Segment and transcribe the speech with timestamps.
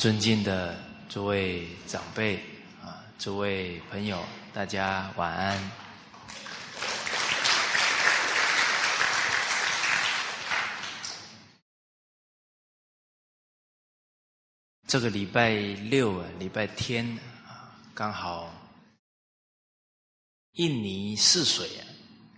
[0.00, 2.36] 尊敬的诸位长辈
[2.82, 5.70] 啊，诸位朋友，大家晚安。
[14.88, 17.06] 这个礼拜六啊，礼拜天
[17.46, 18.50] 啊，刚好
[20.52, 21.68] 印尼泗水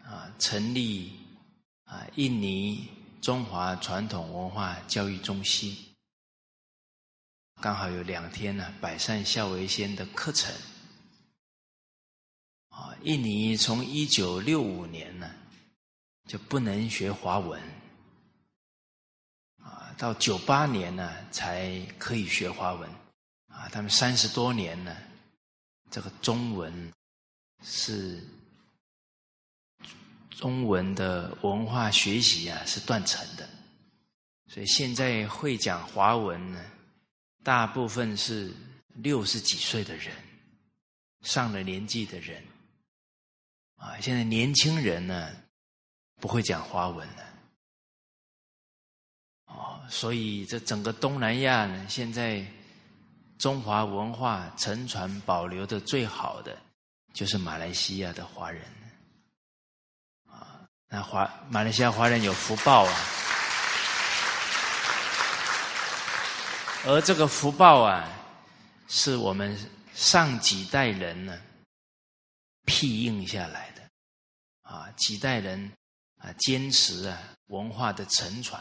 [0.03, 1.13] 啊啊成立
[1.85, 2.89] 啊印尼
[3.21, 5.92] 中华传统文化教育中心。
[7.63, 10.53] 刚好有两天呢，百善孝为先的课程。
[12.71, 15.31] 啊，印尼从一九六五年呢
[16.27, 17.63] 就不能学华文，
[19.59, 22.91] 啊，到九八年呢才可以学华文，
[23.47, 24.97] 啊，他们三十多年呢，
[25.89, 26.93] 这个中文
[27.63, 28.27] 是
[30.31, 33.49] 中文的文化学习啊是断层的，
[34.49, 36.61] 所以现在会讲华文呢。
[37.43, 38.53] 大部分是
[38.95, 40.15] 六十几岁的人，
[41.23, 42.43] 上了年纪的人，
[43.77, 45.31] 啊，现在年轻人呢
[46.21, 47.25] 不会讲华文了，
[49.47, 52.45] 哦，所以这整个东南亚呢，现在
[53.39, 56.57] 中华文化承传保留的最好的
[57.13, 58.65] 就是马来西亚的华人，
[60.29, 62.95] 啊，那华马来西亚华人有福报啊。
[66.87, 68.09] 而这个福报啊，
[68.89, 69.57] 是我们
[69.95, 71.41] 上几代人呢
[72.65, 73.83] 庇应下来的，
[74.63, 75.73] 啊，几代人
[76.19, 78.61] 啊坚持啊文化的承传，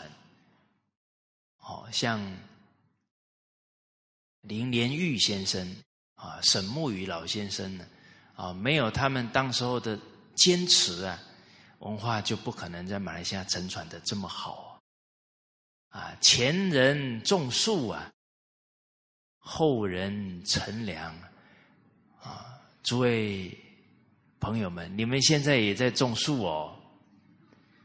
[1.57, 2.21] 好像
[4.41, 5.75] 林连玉先生
[6.13, 7.87] 啊、沈木鱼老先生呢，
[8.35, 9.99] 啊，没有他们当时候的
[10.35, 11.19] 坚持啊，
[11.79, 14.70] 文化就不可能在马来西亚承传的这么好。
[15.91, 18.11] 啊前人种树啊，
[19.37, 21.13] 后人乘凉
[22.21, 22.59] 啊！
[22.83, 23.55] 诸位
[24.39, 26.75] 朋友们，你们现在也在种树哦，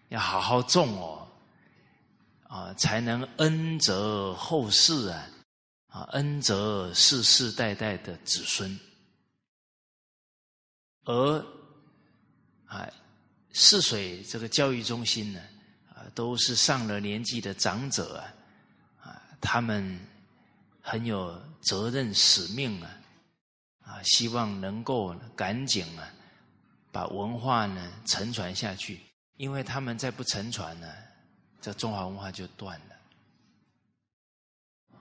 [0.09, 1.28] 要好好种哦，
[2.45, 5.28] 啊，才能恩泽后世啊，
[5.89, 8.78] 啊，恩泽世世代代的子孙。
[11.05, 11.39] 而
[12.66, 12.89] 啊，
[13.53, 15.41] 泗水这个教育中心呢？
[16.15, 19.99] 都是上了年纪的长者啊，啊，他们
[20.81, 22.91] 很有责任使命啊，
[23.83, 26.12] 啊，希望能够赶紧啊，
[26.93, 29.00] 把文化呢承传下去，
[29.37, 30.93] 因为他们再不承传呢，
[31.61, 32.97] 这中华文化就断了。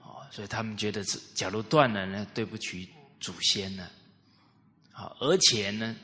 [0.02, 1.04] 哦，所以他们觉得，
[1.36, 2.90] 假如断了呢，对不起
[3.20, 3.90] 祖先呢，
[4.92, 5.96] 好，而且呢。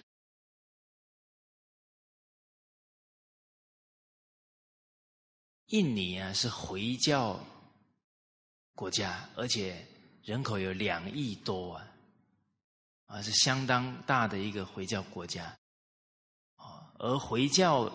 [5.72, 7.40] 印尼啊是回教
[8.76, 9.86] 国家，而且
[10.22, 11.88] 人口有两亿多啊，
[13.06, 15.58] 啊是相当大的一个回教国家，
[17.00, 17.90] 而回教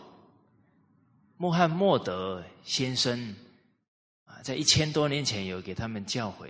[1.37, 3.37] 穆罕默德先生
[4.25, 6.49] 啊在一千多年前有给他们教诲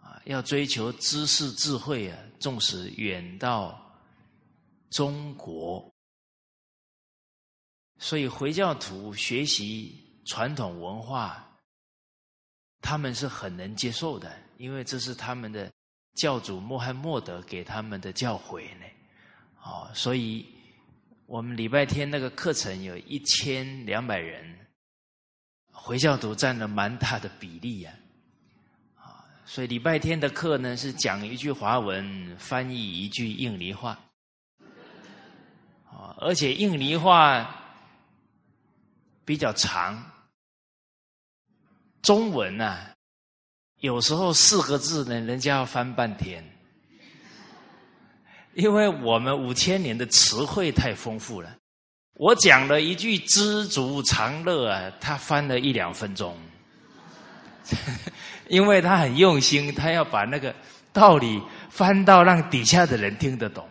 [0.00, 3.78] 啊，啊要追求知识智慧啊，纵使远到
[4.88, 5.86] 中国。
[8.02, 9.94] 所以回教徒学习
[10.24, 11.46] 传统文化，
[12.80, 15.70] 他们是很能接受的，因为这是他们的
[16.14, 18.86] 教主穆罕默德给他们的教诲呢。
[19.62, 20.46] 哦，所以
[21.26, 24.58] 我们礼拜天那个课程有一千两百人，
[25.70, 27.92] 回教徒占了蛮大的比例呀。
[28.96, 33.90] 啊，所以礼拜天的课呢是讲一句华文，翻译一句印尼话。
[35.84, 37.58] 啊，而且印尼话。
[39.30, 39.96] 比较长，
[42.02, 42.78] 中文呢，
[43.78, 46.44] 有时候四个字呢，人家要翻半天，
[48.54, 51.56] 因为我们五千年的词汇太丰富了。
[52.14, 56.36] 我讲了一句“知足常乐”啊，他翻了一两分钟，
[58.50, 60.52] 因为他很用心，他要把那个
[60.92, 61.40] 道理
[61.70, 63.64] 翻到让底下的人听得懂。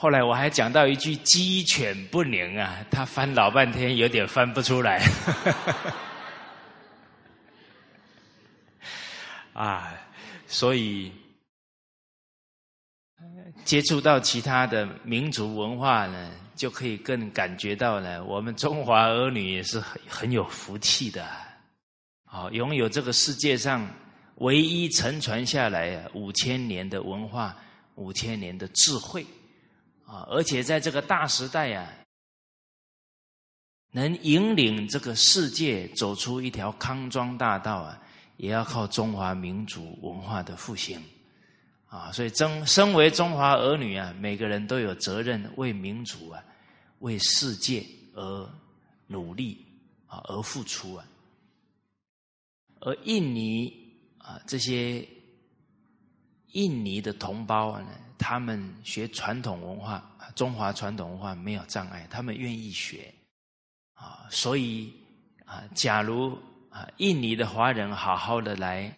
[0.00, 5.04] 后来我还讲到一句“鸡犬不宁”啊，他翻老半天，有点翻不出来。
[9.54, 9.92] 啊，
[10.46, 11.10] 所以
[13.64, 21.26] 接触到其他的民族文化呢，就可以更感觉到呢，我们中华儿女也是很很有福气的。
[22.24, 23.84] 啊，拥有这个世界上
[24.36, 27.56] 唯一承传下来五千年的文化，
[27.96, 29.26] 五千年的智慧。
[30.08, 30.24] 啊！
[30.30, 31.86] 而且在这个大时代啊，
[33.90, 38.02] 能引领这个世界走出一条康庄大道啊，
[38.38, 40.98] 也要靠中华民族文化的复兴
[41.88, 42.10] 啊！
[42.10, 46.42] 所以，中身为中华儿女啊，每个人都有责任为民族啊、
[47.00, 47.84] 为世界
[48.14, 48.50] 而
[49.06, 49.62] 努力
[50.06, 51.04] 啊，而付出啊。
[52.80, 53.70] 而印尼
[54.16, 55.06] 啊，这些
[56.52, 57.88] 印尼的同胞呢，
[58.18, 60.04] 他们学传统文化，
[60.34, 63.14] 中华传统文化没有障碍，他们愿意学
[63.94, 64.92] 啊，所以
[65.44, 66.38] 啊，假如。
[66.70, 68.94] 啊，印尼的华人好好的来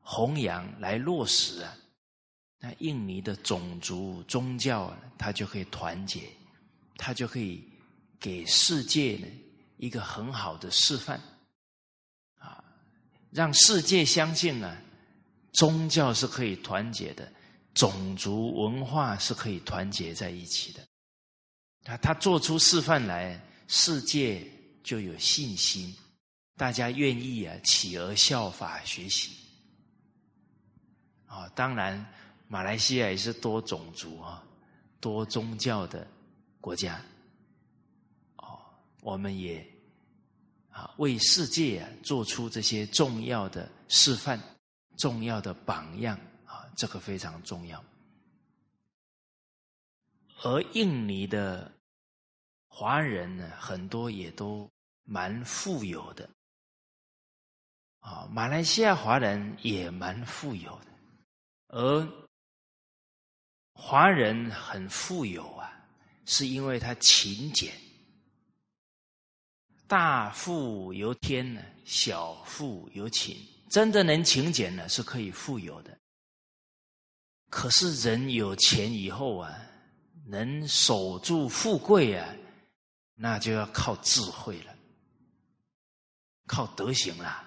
[0.00, 1.76] 弘扬、来落实啊，
[2.58, 6.22] 那印尼的种族宗教啊，它就可以团结，
[6.96, 7.62] 它就可以
[8.18, 9.26] 给世界呢
[9.76, 11.20] 一个很好的示范
[12.38, 12.64] 啊，
[13.30, 14.74] 让世界相信啊，
[15.52, 17.30] 宗教是可以团结的，
[17.74, 20.80] 种族文化是可以团结在一起的。
[21.82, 23.38] 他他做出示范来，
[23.68, 24.46] 世界
[24.82, 25.94] 就有信心。
[26.56, 29.32] 大家愿意啊，企鹅效法学习
[31.26, 31.48] 啊！
[31.48, 32.06] 当然，
[32.46, 34.40] 马来西亚也是多种族啊、
[35.00, 36.06] 多宗教的
[36.60, 37.04] 国家
[38.36, 38.56] 哦。
[39.02, 39.66] 我们也
[40.70, 44.40] 啊，为世界啊做出这些重要的示范、
[44.96, 46.16] 重要的榜样，
[46.76, 47.84] 这个非常重要。
[50.42, 51.72] 而印尼的
[52.66, 54.70] 华人呢，很多也都
[55.04, 56.28] 蛮富有的。
[58.00, 60.86] 啊，马来西亚华人也蛮富有的，
[61.68, 62.26] 而
[63.72, 65.72] 华人很富有啊，
[66.26, 67.72] 是因为他勤俭。
[69.86, 73.36] 大富由天呢，小富由勤。
[73.70, 75.98] 真的能勤俭呢，是可以富有的。
[77.56, 79.56] 可是人有钱以后啊，
[80.26, 82.34] 能守住富贵啊，
[83.14, 84.74] 那就要靠智慧了，
[86.48, 87.44] 靠德行了。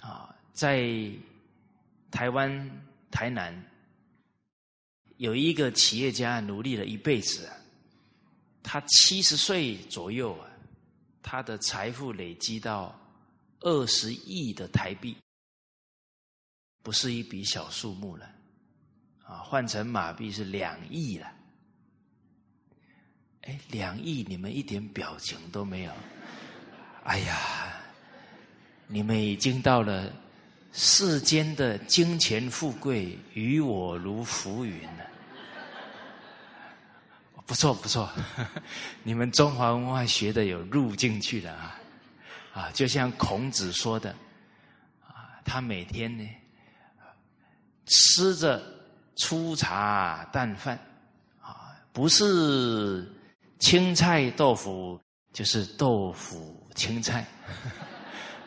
[0.00, 1.10] 啊，在
[2.12, 2.70] 台湾
[3.10, 3.52] 台南
[5.16, 7.50] 有一个企业家努力了一辈子，
[8.62, 10.48] 他七十岁左右啊，
[11.20, 12.96] 他的财富累积到
[13.58, 15.16] 二十亿的台币，
[16.84, 18.30] 不是一笔小数目了，
[19.26, 21.26] 啊，换成马币是两亿了。
[23.42, 25.92] 哎，两亿，你们一点表情都没有，
[27.02, 27.70] 哎呀。
[28.86, 30.12] 你们已经到了
[30.70, 35.06] 世间的金钱富贵与我如浮云了，
[37.46, 38.12] 不错不错，
[39.02, 41.80] 你们中华文化学的有入进去了啊
[42.52, 42.70] 啊！
[42.72, 44.14] 就像孔子说的
[45.08, 46.28] 啊，他每天呢
[47.86, 48.62] 吃着
[49.16, 50.78] 粗茶淡饭
[51.40, 53.10] 啊，不是
[53.58, 55.00] 青菜豆腐
[55.32, 57.26] 就是豆腐青菜。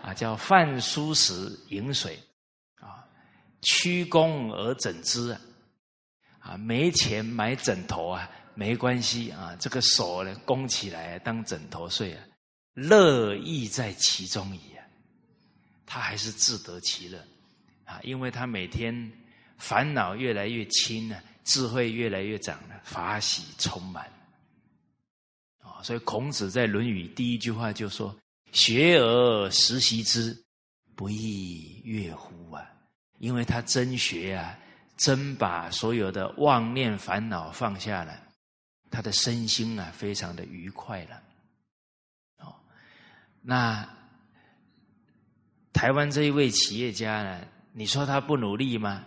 [0.04, 2.18] 啊，叫饭疏食饮水，
[2.80, 3.04] 啊，
[3.62, 5.38] 屈肱而枕之，
[6.40, 12.24] 啊，没钱买枕头啊，没关系啊，这个手呢弓起来当枕头睡啊，
[12.74, 14.80] 乐意在其中矣啊，
[15.86, 17.20] 他还是自得其乐
[17.84, 19.12] 啊，因为他每天
[19.58, 24.06] 烦恼越来越轻了，智慧越来越长了，法喜充满，
[25.60, 28.16] 啊，所以孔子在《论语》第一句话就说。
[28.54, 30.36] 学而时习之，
[30.96, 32.66] 不亦乐乎啊！
[33.20, 34.58] 因为他真学啊，
[34.96, 38.18] 真把所有的妄念烦恼放下了，
[38.90, 41.22] 他的身心啊，非常的愉快了。
[42.40, 42.56] 哦，
[43.42, 43.88] 那
[45.74, 47.46] 台湾这一位企业家呢？
[47.74, 49.04] 你说他不努力吗？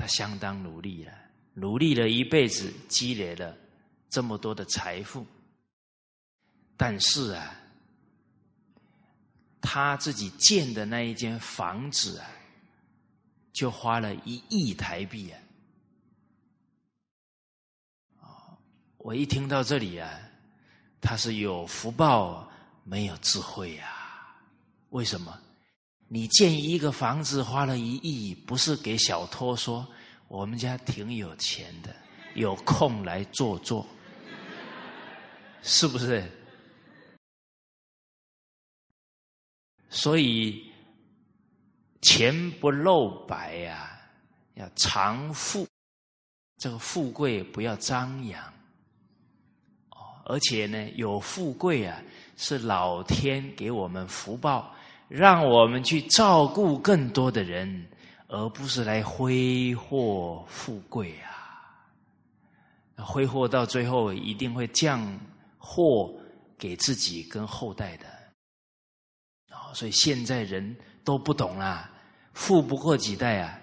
[0.00, 1.12] 他相当努力了，
[1.52, 3.54] 努力了一辈子，积累了
[4.08, 5.26] 这么多的财富，
[6.76, 7.56] 但是啊。
[9.62, 12.26] 他自己建的那一间房子啊，
[13.52, 15.30] 就花了一亿台币
[18.18, 18.56] 啊！
[18.96, 20.18] 我一听到这里啊，
[20.98, 22.50] 他是有福报
[22.84, 24.34] 没有智慧呀？
[24.88, 25.38] 为什么？
[26.12, 29.86] 你建一个房子花了一亿，不是给小偷说
[30.26, 31.94] 我们家挺有钱的，
[32.34, 33.86] 有空来坐坐，
[35.62, 36.28] 是不是？
[39.88, 40.72] 所以，
[42.02, 43.96] 钱不露白呀，
[44.54, 45.64] 要常富。
[46.56, 48.44] 这个富贵不要张扬，
[49.90, 52.02] 哦，而且呢，有富贵啊，
[52.36, 54.74] 是老天给我们福报，
[55.10, 57.88] 让我们去照顾更多的人，
[58.28, 63.04] 而不是来挥霍富贵啊。
[63.04, 65.18] 挥霍到最后，一定会降
[65.58, 66.14] 祸
[66.56, 68.06] 给自己跟后代的。
[69.74, 71.90] 所以现在人都不懂啦，
[72.32, 73.60] 富不过几代啊，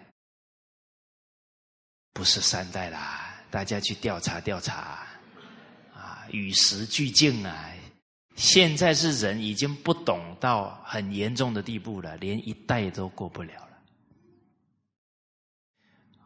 [2.14, 5.06] 不是三代啦，大家去调查调查，
[5.94, 7.72] 啊，与时俱进啊，
[8.38, 13.84] 现在是人已经不懂到很严重的地步了，连一代都过不了了。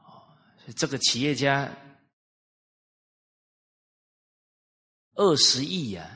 [0.04, 0.22] 哦，
[0.76, 1.68] 这个企业家
[5.16, 6.08] 二十亿呀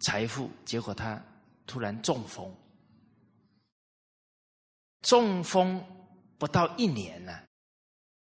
[0.00, 1.22] 财富，结果他。
[1.68, 2.56] 突然中风，
[5.02, 5.84] 中风
[6.38, 7.42] 不到一年呢，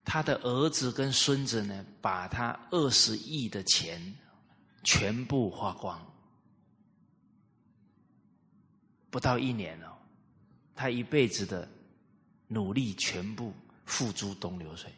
[0.04, 4.00] 他的儿子跟孙子呢，把他二十亿的钱
[4.84, 6.00] 全部花光，
[9.12, 9.92] 不到一年哦，
[10.74, 11.68] 他一辈子的
[12.48, 13.52] 努力全部
[13.84, 14.90] 付诸东流水。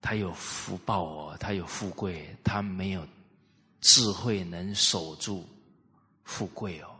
[0.00, 3.06] 他有福报哦，他有富贵，他没有
[3.82, 5.46] 智慧能守住。
[6.24, 6.98] 富贵哦，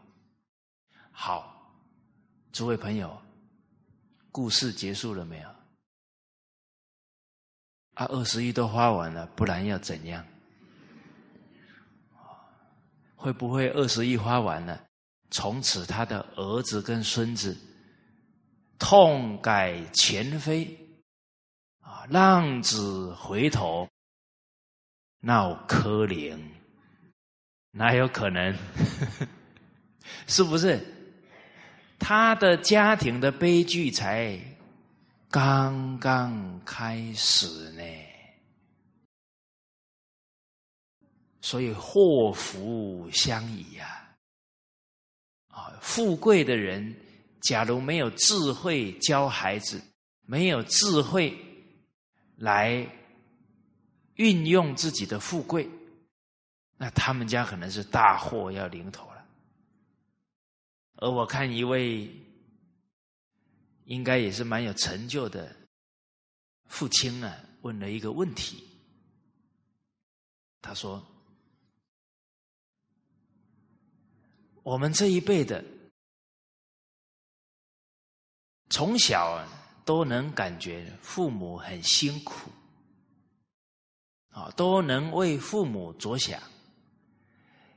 [1.11, 1.73] 好，
[2.52, 3.16] 诸位朋友，
[4.30, 5.49] 故事结束了没有？
[7.95, 10.23] 啊，二十亿都花完了，不然要怎样？
[13.16, 14.89] 会不会二十亿花完了，
[15.31, 17.57] 从此他的儿子跟孙子
[18.79, 20.67] 痛改前非
[21.81, 23.89] 啊，浪子回头
[25.21, 26.39] 闹可怜？
[27.73, 28.57] 哪有可能？
[30.27, 30.81] 是不是？
[31.99, 34.37] 他的家庭的悲剧才
[35.29, 37.83] 刚刚开始呢，
[41.43, 44.00] 所以祸福相倚呀！
[45.81, 46.95] 富贵的人，
[47.40, 49.81] 假如没有智慧教孩子，
[50.23, 51.37] 没有智慧
[52.37, 52.87] 来
[54.14, 55.69] 运用自己的富贵。
[56.76, 59.26] 那他们家可能是大祸要临头了，
[60.95, 62.11] 而我看一位
[63.85, 65.55] 应该也是蛮有成就的
[66.67, 68.64] 父亲啊，问了一个问题，
[70.62, 71.05] 他说
[74.62, 75.64] ：“我们这一辈的
[78.69, 79.45] 从小
[79.85, 82.50] 都能感觉父母很辛苦，
[84.31, 86.40] 啊，都能为父母着想。”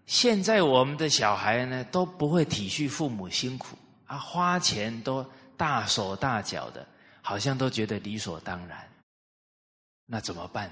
[0.05, 5.25] 现在我们的小孩呢都不会体恤父母辛苦啊，花钱都
[5.55, 6.85] 大手大脚的，
[7.21, 8.87] 好像都觉得理所当然。
[10.05, 10.69] 那怎么办？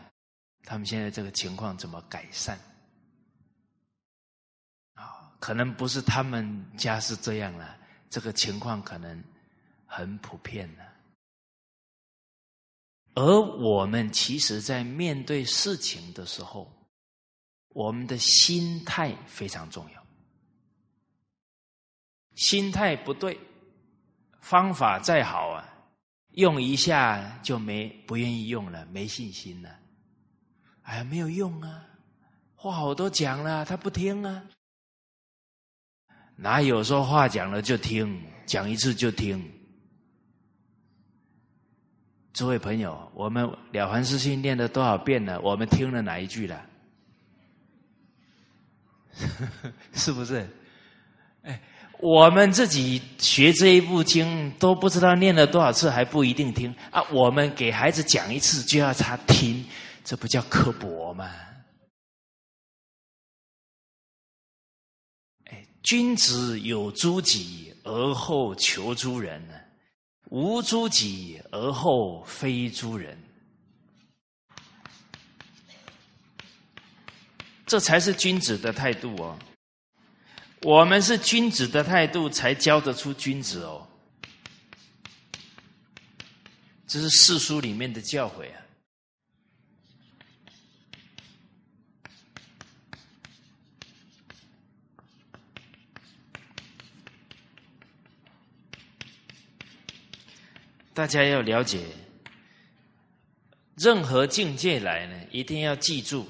[0.63, 2.59] 他们现在这个情况怎么改善？
[5.41, 7.75] 可能不是他们家是这样了，
[8.11, 9.23] 这个情况可能
[9.87, 10.85] 很普遍了。
[13.15, 16.71] 而我们其实，在面对事情的时候，
[17.69, 20.05] 我们的心态非常重要，
[22.35, 23.37] 心态不对，
[24.41, 25.67] 方法再好啊，
[26.33, 29.79] 用一下就没不愿意用了，没信心了。
[30.83, 31.83] 哎，没有用啊，
[32.55, 34.45] 话好多讲了，他不听啊。
[36.41, 39.47] 哪有说话讲了就听，讲一次就听？
[42.33, 45.39] 诸位朋友，我们了凡四训练了多少遍了？
[45.41, 46.65] 我们听了哪一句了？
[49.93, 50.49] 是不是？
[51.43, 51.61] 哎，
[51.99, 57.03] 我们自己学这一部经都不知道念了多少次，还不一定听啊！
[57.11, 59.63] 我们给孩子讲一次就要他听，
[60.03, 61.29] 这不叫刻薄吗？
[65.83, 69.41] 君子有诸己而后求诸人，
[70.29, 73.17] 无诸己而后非诸人。
[77.65, 79.39] 这才是君子的态度哦！
[80.61, 83.87] 我们是君子的态度，才教得出君子哦。
[86.85, 88.59] 这是四书里面的教诲啊！
[100.93, 101.85] 大家要了解，
[103.75, 106.27] 任何境界来呢，一定要记住。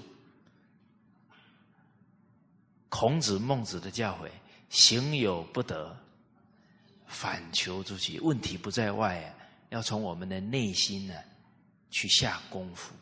[2.89, 4.29] 孔子、孟子的教诲：
[4.69, 5.97] 行有不得，
[7.07, 8.19] 反求诸己。
[8.19, 9.33] 问题不在外，
[9.69, 11.15] 要从我们的内心呢
[11.89, 12.93] 去下功夫。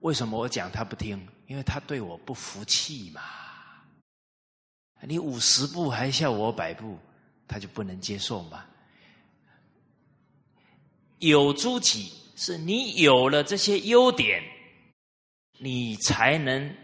[0.00, 1.26] 为什么我讲他不听？
[1.46, 3.20] 因为他对我不服气嘛。
[5.02, 6.98] 你五十步还笑我百步，
[7.46, 8.64] 他就不能接受嘛。
[11.18, 14.42] 有诸己，是你有了这些优点，
[15.58, 16.74] 你才能。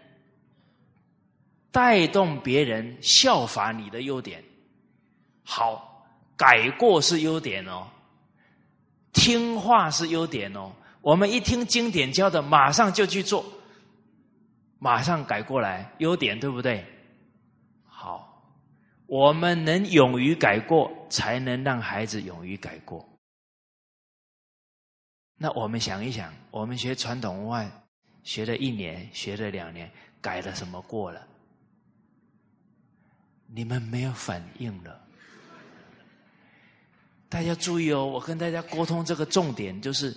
[1.74, 4.44] 带动别人效法你的优点。
[5.42, 6.04] 好，
[6.36, 7.88] 改过是优点哦，
[9.14, 10.70] 听话是优点哦。
[11.00, 13.42] 我们一听经典教的，马上就去做，
[14.78, 16.84] 马上改过来，优点对不对？
[17.86, 18.52] 好，
[19.06, 23.11] 我们能勇于改过，才能让孩子勇于改过。
[25.36, 27.70] 那我们想一想，我们学传统文化，
[28.22, 31.26] 学了一年，学了两年，改了什么过了？
[33.46, 35.00] 你们没有反应了。
[37.28, 40.14] 大家注意哦，我跟大家沟通这个重点就是，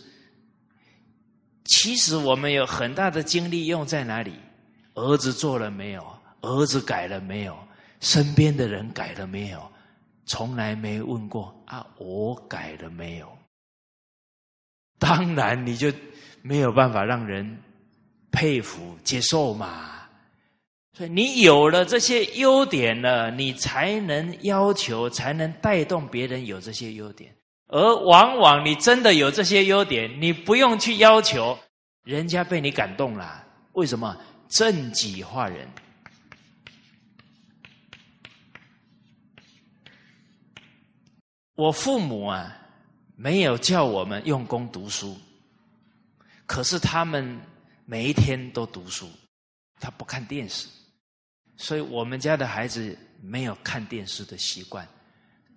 [1.63, 4.39] 其实我们有很大的精力用在哪里？
[4.93, 6.05] 儿子做了没有？
[6.41, 7.57] 儿子改了没有？
[7.99, 9.71] 身边的人改了没有？
[10.25, 13.34] 从来没问过啊，我改了没有？
[14.97, 15.91] 当然，你就
[16.41, 17.57] 没有办法让人
[18.31, 19.91] 佩服、接受嘛。
[20.93, 27.35] 所以你有了这些优点了，你才能要求，才能带动别人有这些优点。
[27.67, 31.57] 而往往你真的有这些优点，你不用去要求，
[32.03, 33.45] 人家被你感动了。
[33.73, 34.15] 为什么？
[34.47, 35.67] 正己化人。
[41.55, 42.55] 我父母啊，
[43.15, 45.17] 没有叫我们用功读书，
[46.45, 47.39] 可是他们
[47.85, 49.09] 每一天都读书，
[49.79, 50.67] 他不看电视。
[51.57, 54.85] 所以我们家的孩子没有看电视的习惯，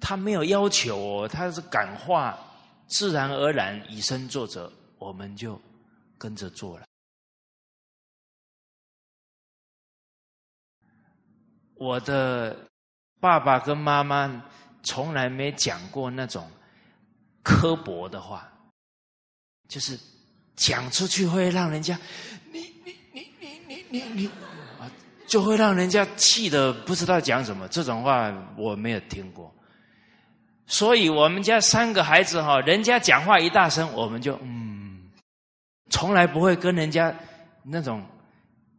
[0.00, 2.38] 他没有要求哦，他是感化，
[2.86, 5.60] 自然而然以身作则，我们就
[6.16, 6.86] 跟着做了。
[11.74, 12.56] 我的
[13.20, 14.44] 爸爸跟妈妈
[14.84, 16.48] 从来没讲过那种
[17.48, 18.46] 刻薄的话，
[19.68, 19.98] 就是
[20.54, 21.98] 讲出去会让人家
[22.52, 24.26] 你你你你你你你。
[24.78, 24.90] 啊
[25.26, 29.54] 就会让人家气的不知道讲什么，这种话我没有听过。
[30.66, 35.10] 所以我们家三个孩子哈，人家讲话一大声，我们就嗯，
[35.90, 37.14] 从来不会跟人家
[37.62, 38.02] 那种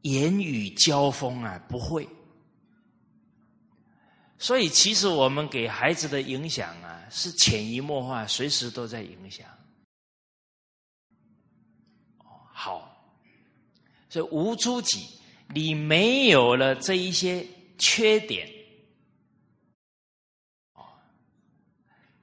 [0.01, 2.08] 言语交锋啊，不会。
[4.39, 9.45] 所以其实我们给孩子的影响啊，是潜移默化，随时都在影响。
[12.54, 13.13] 好，
[14.10, 15.19] 所以无诸己。
[15.52, 17.43] 你没有了这一些
[17.80, 18.47] 缺点，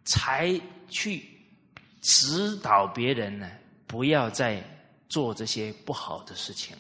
[0.05, 1.29] 才去
[2.01, 3.51] 指导别人呢？
[3.89, 4.63] 不要再
[5.09, 6.77] 做这些不好的事情。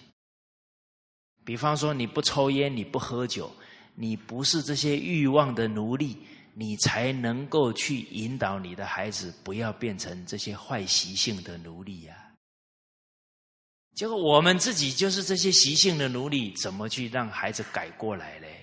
[1.44, 3.52] 比方说，你不抽烟，你不喝酒，
[3.96, 6.16] 你不是这些欲望的奴隶，
[6.54, 12.14] 你才能够去引导你的孩子不要变成这些坏习性的奴隶呀。
[13.94, 18.62] 结果我们自己就是这些习性的奴隶，怎么去让孩子改过来嘞？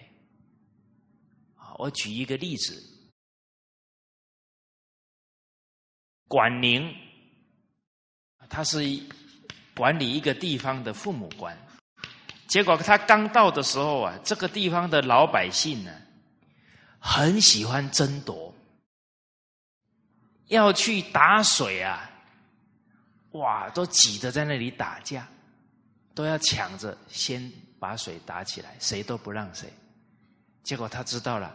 [1.80, 2.80] 我举一个例子，
[6.28, 6.96] 管宁，
[8.48, 8.80] 他是
[9.76, 11.58] 管理一个地方的父母官，
[12.54, 15.92] 结果他刚到的时候啊，这个地方的老百姓呢，
[17.00, 18.54] 很喜欢争夺，
[20.50, 22.08] 要去打水啊。
[23.32, 25.28] 哇，都挤着在那里打架，
[26.14, 29.68] 都要抢着先把水打起来，谁都不让谁。
[30.62, 31.52] 结果他知道了，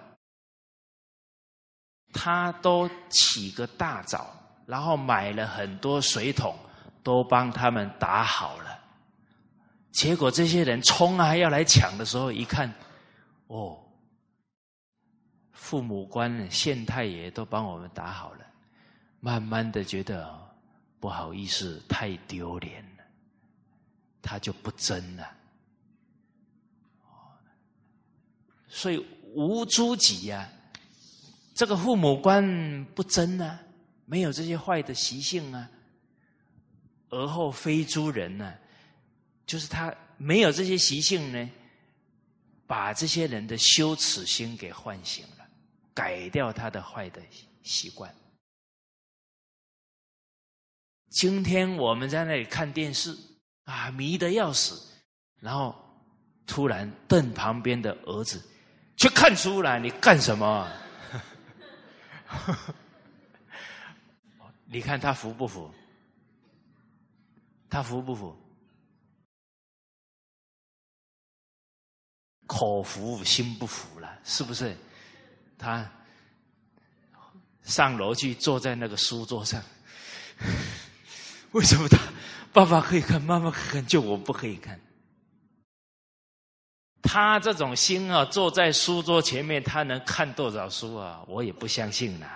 [2.13, 4.35] 他都起个大早，
[4.67, 6.59] 然后买了很多水桶，
[7.05, 8.78] 都帮他们打好了。
[9.91, 12.73] 结果这些人冲啊要来抢的时候，一看，
[13.47, 13.79] 哦，
[15.53, 18.47] 父母官、县太爷都帮我们打好了，
[19.21, 20.47] 慢慢的觉得。
[21.01, 23.05] 不好意思，太丢脸了，
[24.21, 25.33] 他就不争了。
[28.67, 30.51] 所以无诸己呀，
[31.55, 33.61] 这个父母官不争啊，
[34.07, 35.71] 没有这些坏的习性啊。
[37.11, 38.53] 而后非诸人呢，
[39.49, 41.51] 就是他没有这些习性呢，
[42.67, 45.49] 把这些人的羞耻心给唤醒了，
[45.95, 47.23] 改掉他的坏的
[47.63, 48.15] 习惯。
[51.09, 53.17] 今天我们在那里看电视
[53.65, 54.87] 啊，迷得要死，
[55.41, 55.75] 然后
[56.47, 58.47] 突然瞪旁边的儿子，
[58.99, 60.71] 去看书来，你干什么？
[64.67, 65.73] 你看他服不服？
[67.71, 68.37] 他服不服？
[72.49, 74.75] 口服心不服了，是不是？
[75.57, 75.89] 他
[77.63, 79.63] 上楼去坐在那个书桌上。
[81.53, 81.99] 为什么他
[82.53, 84.81] 爸爸可以看，妈妈可以看，就我不可以看？
[87.03, 91.23] 他这种心啊，坐在书桌前面，他能看多少书啊？
[91.27, 92.27] 我也不相信呐，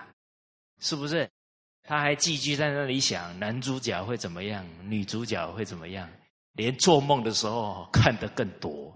[0.81, 1.29] 是不是？
[1.83, 6.09] 他还继续在那里想男主角会怎么样，女主角会怎么样，
[6.53, 8.95] 连做梦的时候看得更多。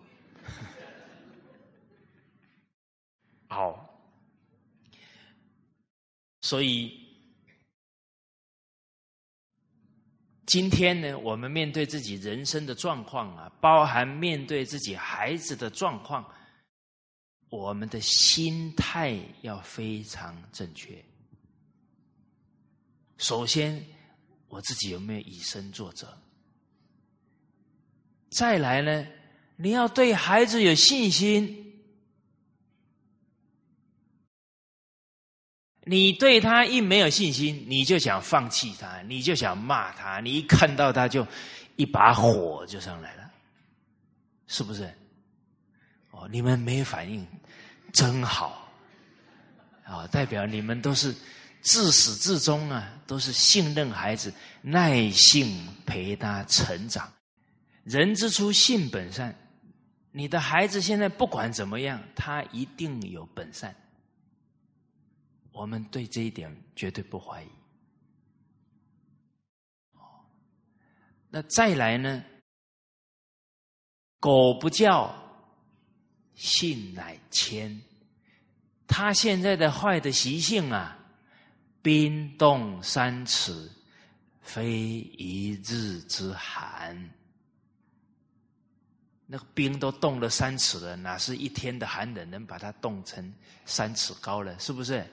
[3.56, 3.88] 好，
[6.42, 6.92] 所以
[10.44, 16.30] 今天呢，我们面对自己人生的状况啊，包含面对自己孩子的状况，
[17.48, 21.02] 我们的心态要非常正确。
[23.16, 23.82] 首先，
[24.48, 26.14] 我自己有没有以身作则？
[28.28, 29.06] 再来呢，
[29.56, 31.62] 你要对孩子有信心。
[35.88, 41.24] 你对他一没有信心，你就想放弃他，你就想骂他，你一看到他就
[41.76, 43.30] 一把火就上来了，
[44.48, 44.92] 是不是？
[46.10, 47.24] 哦，你们没反应，
[47.92, 48.68] 真好，
[49.84, 51.14] 啊，代表你们都是。
[51.62, 57.12] 自始至终啊，都是信任孩子，耐性陪他成长。
[57.82, 59.34] 人之初，性本善。
[60.12, 63.74] 你的孩子现在不管怎么样，他一定有本善。
[65.56, 67.48] 我们对这一点绝对不怀疑。
[71.30, 72.22] 那再来呢？
[74.20, 75.14] 狗不叫，
[76.34, 77.80] 性乃迁。
[78.86, 80.92] 他现在的坏的习性啊。
[81.80, 83.70] 冰冻三尺，
[84.42, 87.10] 非一日之寒。
[89.24, 93.32] 那个冰都冻了三尺了，哪是一天的寒冷能把它冻成
[93.64, 94.58] 三尺高了？
[94.58, 95.06] 是不是？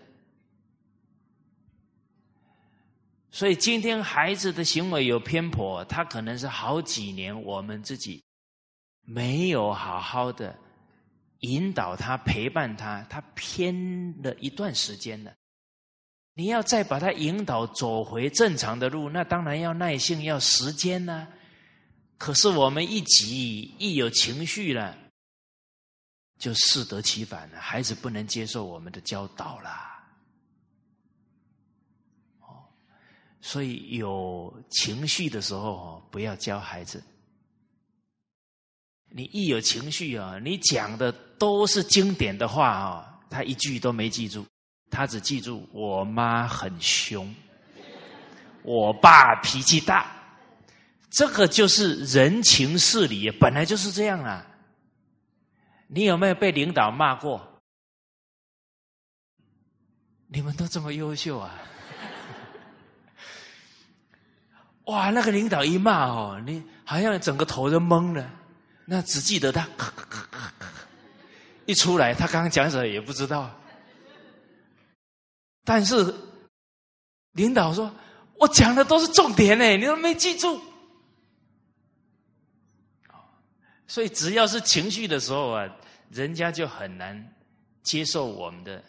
[3.33, 8.23] 所以今天孩子的行为有偏颇，他可能是好几年我们自己
[9.01, 10.55] 没有好好的
[11.39, 15.33] 引导他、陪伴他，他偏了一段时间了。
[16.35, 21.27] 你要再把他引导走回正常的路，那当然要耐性，要时间呢。
[22.19, 24.95] 可是我们一急，一有情绪了，
[26.37, 27.59] 就适得其反了。
[27.59, 29.69] 孩子不能接受我们的教导了。
[32.39, 32.65] 哦，
[33.45, 37.03] 所以有情绪的时候，不要教孩子。
[39.09, 44.45] 你一有情绪啊，你讲的都是经典的话啊，他一句都没记住。
[44.89, 47.35] 他只记住我妈很凶，
[48.63, 50.09] 我爸脾气大，
[51.11, 54.47] 这个就是人情事理，本来就是这样啊。
[55.87, 57.61] 你有没有被领导骂过？
[60.27, 61.59] 你们都这么优秀啊！
[64.85, 68.29] 哇，那个领导一骂哦，你好像整个头都懵了，
[68.85, 69.67] 那只记得他
[71.65, 73.49] 一出来，他刚刚讲什么也不知道。
[75.63, 76.13] 但是，
[77.31, 77.89] 领导说
[78.35, 80.61] ：“我讲的都是重点呢，你都没记住。”
[83.87, 85.75] 所以只要是情绪的时候啊，
[86.09, 87.33] 人家就很难
[87.81, 88.83] 接受我们的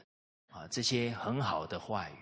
[0.48, 2.14] 啊这些很好的话语。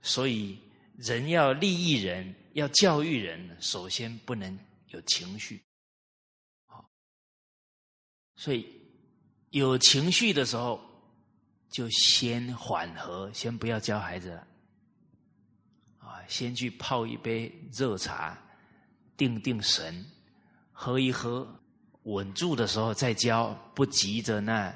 [0.00, 0.58] 所以，
[0.96, 5.62] 人要利益人，要教育人，首先不能有情绪。
[6.66, 6.88] 好，
[8.36, 8.66] 所以
[9.50, 10.84] 有情绪的时候。
[11.68, 14.46] 就先缓和，先不要教孩子了，
[15.98, 18.38] 啊，先去泡一杯热茶，
[19.16, 20.06] 定定神，
[20.72, 21.46] 喝一喝，
[22.04, 24.72] 稳住的时候再教，不急着那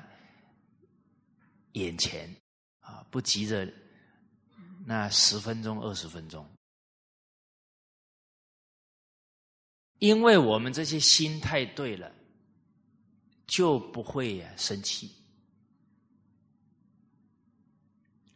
[1.72, 2.28] 眼前，
[2.80, 3.66] 啊，不急着
[4.90, 6.44] 那十分钟、二十分钟，
[10.00, 12.12] 因为我们这些心态对了，
[13.46, 15.14] 就不会生气。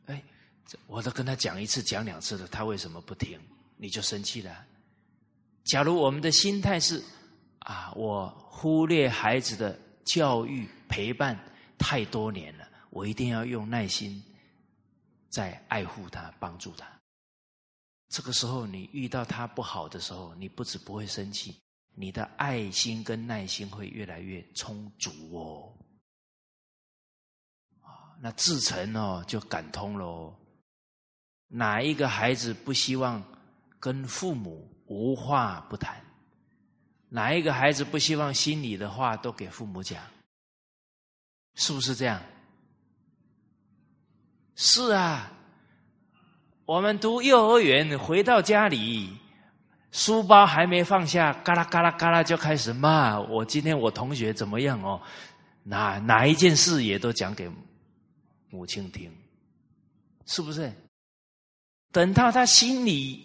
[0.05, 0.23] 哎
[0.87, 3.37] 我都跟他讲一次、讲两次了，他为什么不听？
[3.77, 4.65] 你就生气了。
[5.65, 7.03] 假如我们的心态是
[7.59, 11.37] 啊，我忽略孩子的教育陪伴
[11.77, 14.23] 太多年了，我一定要用耐心
[15.35, 16.87] 在爱护他、帮助他。
[18.09, 21.61] 这个时候，你遇到他不好的时候，你不止不会生气，
[21.97, 25.75] 你的爱心跟耐心会越来越充足哦。
[27.83, 30.33] 啊，那自成哦，就感通喽。
[31.49, 33.21] 哪一个孩子不希望
[33.81, 36.01] 跟父母无话不谈？
[37.09, 40.01] 哪一个孩子不希望心里的话都给父母讲？
[41.57, 42.23] 是不是这样？
[44.57, 45.33] 是啊，
[46.65, 49.11] 我们读幼儿园回到家里，
[49.91, 53.45] 书包还没放下，嘎啦嘎啦嘎啦就开始骂我。
[53.45, 55.01] 今天我同学怎么样哦？
[55.65, 57.51] 哪哪一件事也都讲给
[58.51, 59.11] 母亲听，
[60.27, 60.73] 是不是？
[61.91, 63.25] 等到他心里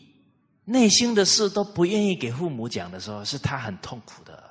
[0.66, 4.50] 内心的事都不愿意给父母讲的时候，是他很痛苦的。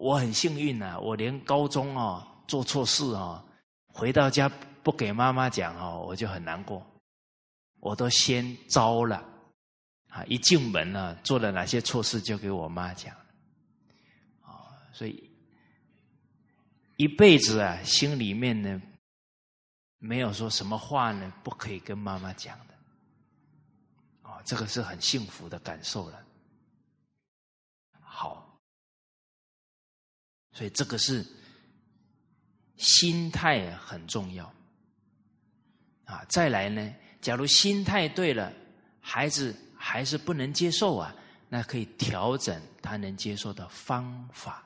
[0.00, 3.42] 我很幸运呐，我连高中哦做错事哦，
[3.92, 4.50] 回到家
[4.82, 6.84] 不给妈妈讲哦，我就很难过。
[7.80, 9.24] 我都先招了，
[10.08, 13.14] 啊，一进门呢，做了哪些错事就给我妈讲，
[14.42, 15.30] 啊，所以
[16.96, 18.82] 一辈子啊，心里面呢，
[19.98, 22.74] 没有说什么话呢，不可以跟妈妈讲的，
[24.28, 26.24] 啊，这个是很幸福的感受了。
[28.00, 28.58] 好，
[30.50, 31.24] 所以这个是
[32.76, 34.52] 心态很重要，
[36.08, 36.94] 啊，再来呢。
[37.20, 38.50] 假如心态对了，
[39.00, 41.14] 孩子还是不能接受啊，
[41.50, 44.64] 那可以调整他能接受的方法。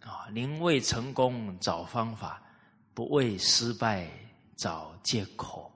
[0.00, 2.42] 啊，宁为成功找方法，
[2.94, 4.08] 不为失败
[4.56, 5.70] 找借口。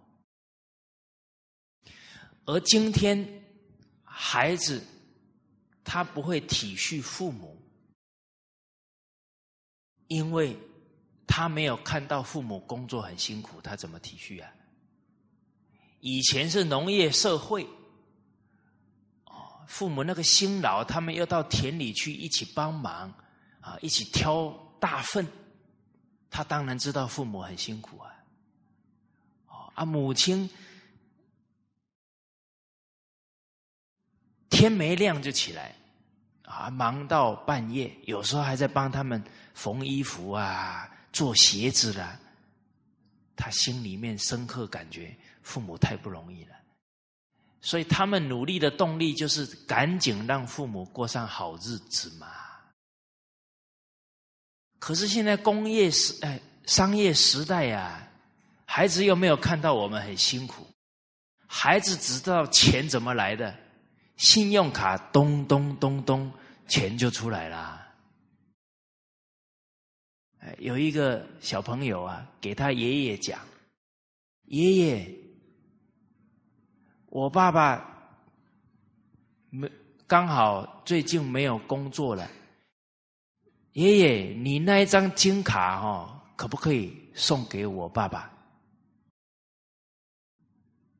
[2.47, 3.45] 而今天
[4.03, 4.83] 孩子
[5.83, 7.61] 他不会体恤父母，
[10.07, 10.57] 因为
[11.37, 14.49] 他没有看到父母工作很辛苦，他怎么体恤啊？
[15.99, 17.65] 以前是农业社会，
[19.25, 23.13] 哦，父母那个辛劳，他们要到田里去一起帮忙，
[23.61, 25.27] 啊，一起挑大粪，
[26.31, 28.15] 他当然知道父母很辛苦啊，
[29.49, 30.49] 哦，啊，母亲
[34.51, 35.75] 天没亮就起来，
[36.45, 39.21] 啊，忙到半夜，有时候还在帮他们
[39.53, 42.21] 缝衣服啊，做鞋子啦，
[43.35, 45.17] 他心里面深刻感觉。
[45.47, 46.57] 父母太不容易了，
[47.61, 52.29] 所以他们努力的动力就是赶紧让父母过上好日子嘛。
[54.79, 58.09] 可是现在工业时哎，商业时代呀，
[58.65, 60.67] 孩子又没有看到我们很辛苦，
[61.47, 63.55] 孩子只知道钱怎么来的，
[64.17, 66.33] 信用卡咚咚咚咚，
[66.67, 67.74] 钱就出来了。
[70.59, 73.41] 有一个小朋友啊，给他爷爷讲，
[74.45, 75.19] 爷爷。
[77.07, 78.21] 我爸爸
[79.51, 79.71] 没
[80.07, 82.29] 刚好最近没有工作了，
[83.73, 88.31] 爷爷，你那一张金卡哈，可不可以送给我爸爸？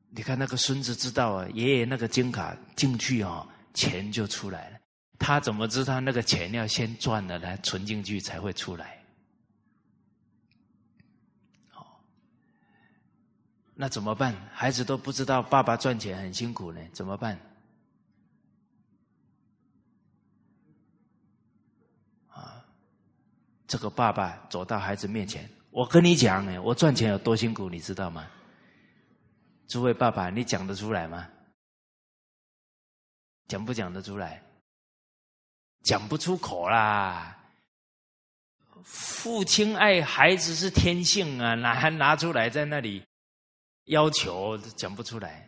[0.09, 4.79] 你看那个孙子知道啊，爷爷那个金卡进去哦，钱就出来了。
[5.19, 9.04] 他怎么知道那个钱要先赚了来存进去才会出来？
[13.77, 14.33] 那怎么办？
[14.53, 17.37] 孩子都不知道爸爸赚钱很辛苦呢，怎么办？
[22.29, 22.65] 啊，
[23.67, 28.25] 这个爸爸走到孩子面前，我跟你讲，哎，我赚钱有多辛苦，你知道吗？
[29.67, 31.27] 诸位爸爸，你讲得出来吗？
[33.49, 34.41] 讲不讲得出来？
[35.83, 37.37] 讲不出口啦。
[38.83, 43.05] 父亲爱孩子是天性啊，哪还拿出来在那里？
[43.85, 45.47] 要求讲不出来，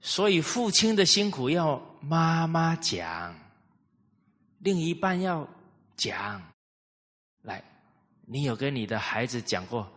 [0.00, 3.34] 所以父亲的辛苦要妈妈讲，
[4.58, 5.48] 另一半要
[5.96, 6.42] 讲。
[7.42, 7.62] 来，
[8.26, 9.90] 你有跟你的孩子讲过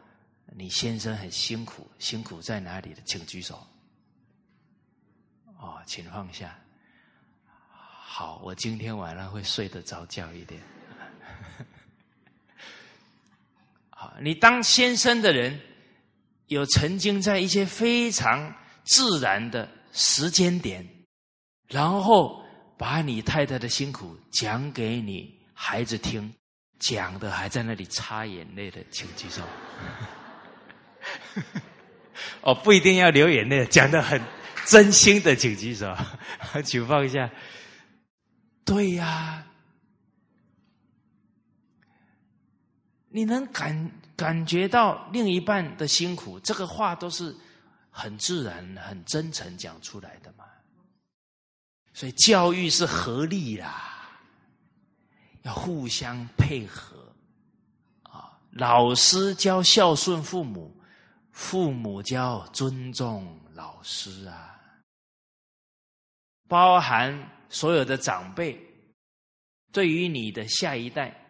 [0.55, 3.01] 你先生很辛苦，辛苦在哪里的？
[3.03, 3.67] 请举手。
[5.59, 6.57] 哦，请放下。
[7.73, 10.61] 好，我今天晚上会睡得着觉一点。
[13.91, 15.59] 好，你当先生的人。
[16.47, 18.53] 有曾经在一些非常
[18.83, 20.87] 自然的时间点，
[21.67, 22.43] 然后
[22.77, 26.31] 把你太太的辛苦讲给你孩子听，
[26.77, 29.41] 讲的还在那里擦眼泪的，请举手。
[32.41, 34.21] 哦，不一定要流眼泪，讲的很
[34.65, 35.95] 真心的，请举手，
[36.63, 37.29] 请放下。
[38.63, 39.45] 对呀，
[43.09, 43.91] 你能感。
[44.15, 47.35] 感觉到另一半的辛苦，这个话都是
[47.89, 50.45] 很自然、很真诚讲出来的嘛。
[51.93, 54.19] 所以教育是合力啦，
[55.43, 57.13] 要互相配合
[58.03, 58.37] 啊。
[58.51, 60.75] 老师教孝顺父母，
[61.31, 64.53] 父母教尊重老师啊。
[66.47, 68.59] 包含所有的长辈，
[69.71, 71.24] 对于你的下一代。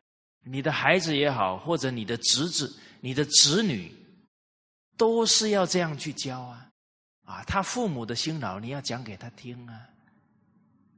[0.48, 3.92] 你的孩子也好，或者你的侄子、你的子女，
[4.96, 6.70] 都是要这样去教啊。
[7.24, 9.90] 啊，他父母的辛劳，你要讲给他听啊！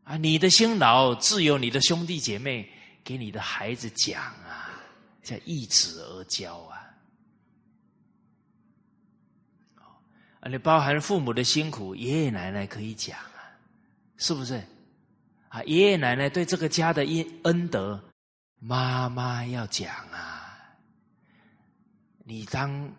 [0.03, 2.69] 啊，你的辛劳，自有你的兄弟姐妹
[3.01, 4.83] 给你的孩子讲啊，
[5.23, 6.83] 叫一子而教啊。
[10.41, 13.55] 啊，你包含父母的辛苦，爷爷奶奶可以讲啊，
[14.17, 14.61] 是不是？
[15.47, 18.03] 啊，爷爷奶奶对这个家的恩恩德，
[18.59, 20.57] 妈妈要讲啊。
[22.23, 22.91] 你当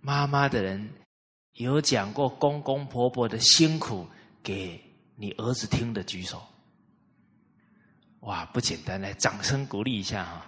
[0.00, 0.92] 妈妈的人。
[1.56, 4.06] 有讲过公公婆婆的辛苦
[4.42, 4.78] 给
[5.14, 6.46] 你儿子听的举手，
[8.20, 9.00] 哇，不简单！
[9.00, 10.46] 来，掌声鼓励一下哈。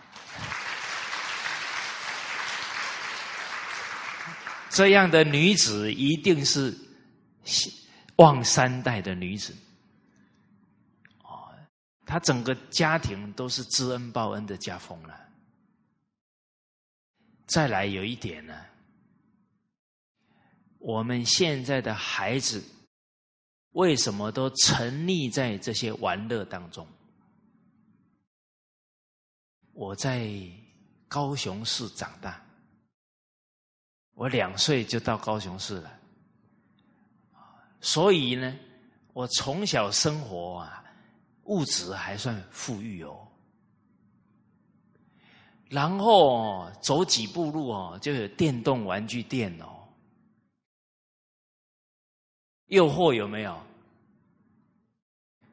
[4.68, 6.76] 这样的女子一定是
[8.16, 9.56] 望三代的女子，
[12.08, 15.28] 他整个家庭都是知恩报恩的家风了。
[17.46, 18.64] 再来有一点呢。
[20.78, 22.64] 我们现在的孩子
[23.72, 26.86] 为什么都沉溺在这些玩乐当中？
[29.72, 30.30] 我在
[31.08, 32.42] 高雄市长大，
[34.14, 36.00] 我两岁就到高雄市了，
[37.80, 38.56] 所以呢，
[39.12, 40.84] 我从小生活啊，
[41.48, 43.28] 物质还算富裕哦。
[45.68, 49.86] 然后走几步路哦，就有电动玩具店哦。
[52.68, 53.62] 诱惑有没有？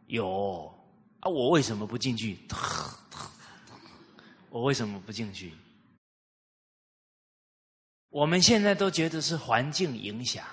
[0.07, 0.73] 有
[1.19, 1.29] 啊！
[1.29, 2.37] 我为什么不进去？
[4.49, 5.51] 我为什么不进去？
[8.09, 10.45] 我们现在都觉得是环境影响，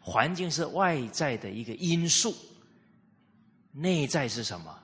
[0.00, 2.34] 环境是外在的一个因素，
[3.72, 4.82] 内在是什么？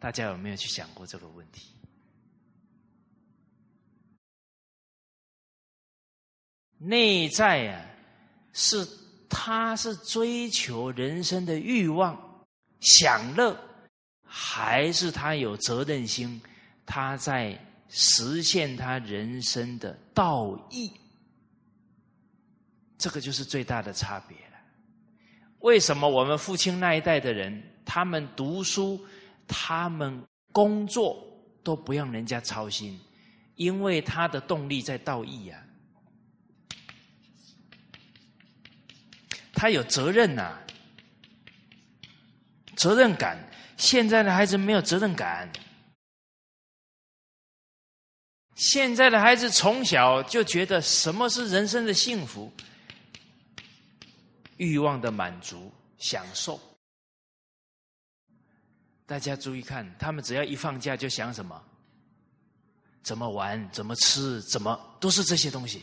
[0.00, 1.72] 大家有没有去想过这个问题？
[6.78, 7.86] 内在啊，
[8.52, 8.98] 是。
[9.32, 12.44] 他是追求人生的欲望、
[12.80, 13.56] 享乐，
[14.24, 16.42] 还是他有责任心？
[16.84, 17.56] 他在
[17.88, 20.90] 实现他人生的道义，
[22.98, 24.58] 这个就是最大的差别了。
[25.60, 29.00] 为什么我们父亲那一代的人，他们读书、
[29.52, 31.26] 他们工作
[31.64, 32.98] 都不让人家操心？
[33.56, 35.66] 因为他的动力在道义呀。
[39.52, 40.56] 他有责任呐，
[42.76, 43.36] 责任感。
[43.76, 45.50] 现在的孩子没有责任感，
[48.54, 52.52] 现在的孩子从小就觉得什么是人生的幸福、
[54.58, 56.60] 欲望的满足、享受。
[59.10, 61.60] 大家注意看，他们只要一放假就想什么？
[63.02, 63.68] 怎么玩？
[63.72, 64.40] 怎么吃？
[64.42, 65.82] 怎么都是这些东西。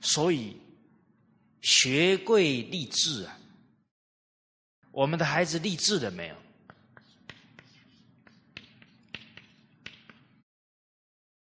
[0.00, 0.60] 所以，
[1.62, 3.38] 学贵立志啊！
[4.90, 6.36] 我们的孩子立志了没有？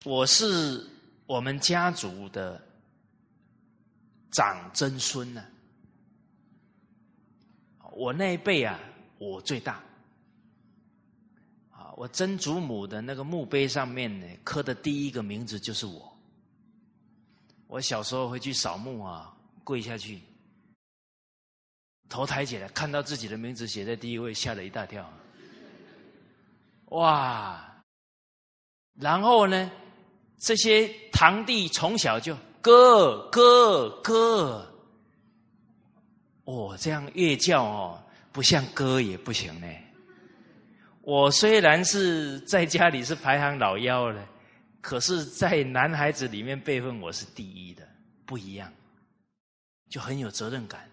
[0.04, 0.88] 我是
[1.26, 2.64] 我们家族的
[4.30, 5.44] 长曾孙呢。
[7.98, 8.78] 我那一辈啊，
[9.18, 9.82] 我最大。
[11.70, 16.16] 啊，我曾祖母的那个墓碑上面呢，刻的第一个名字就是我。
[17.66, 20.20] 我小时候会去扫墓啊，跪下去，
[22.09, 25.12] 头抬起来，看到自己的名字写在第一位，吓了一大跳。
[26.90, 27.82] 哇！
[28.94, 29.70] 然后呢，
[30.38, 34.78] 这些堂弟从小就哥哥哥，
[36.49, 39.66] 哦，这样越叫哦，不像哥也不行呢。
[41.03, 44.26] 我虽然是在家里是排行老幺了。
[44.80, 47.86] 可是，在男孩子里面辈分我是第一的，
[48.24, 48.72] 不一样，
[49.90, 50.88] 就很有责任感。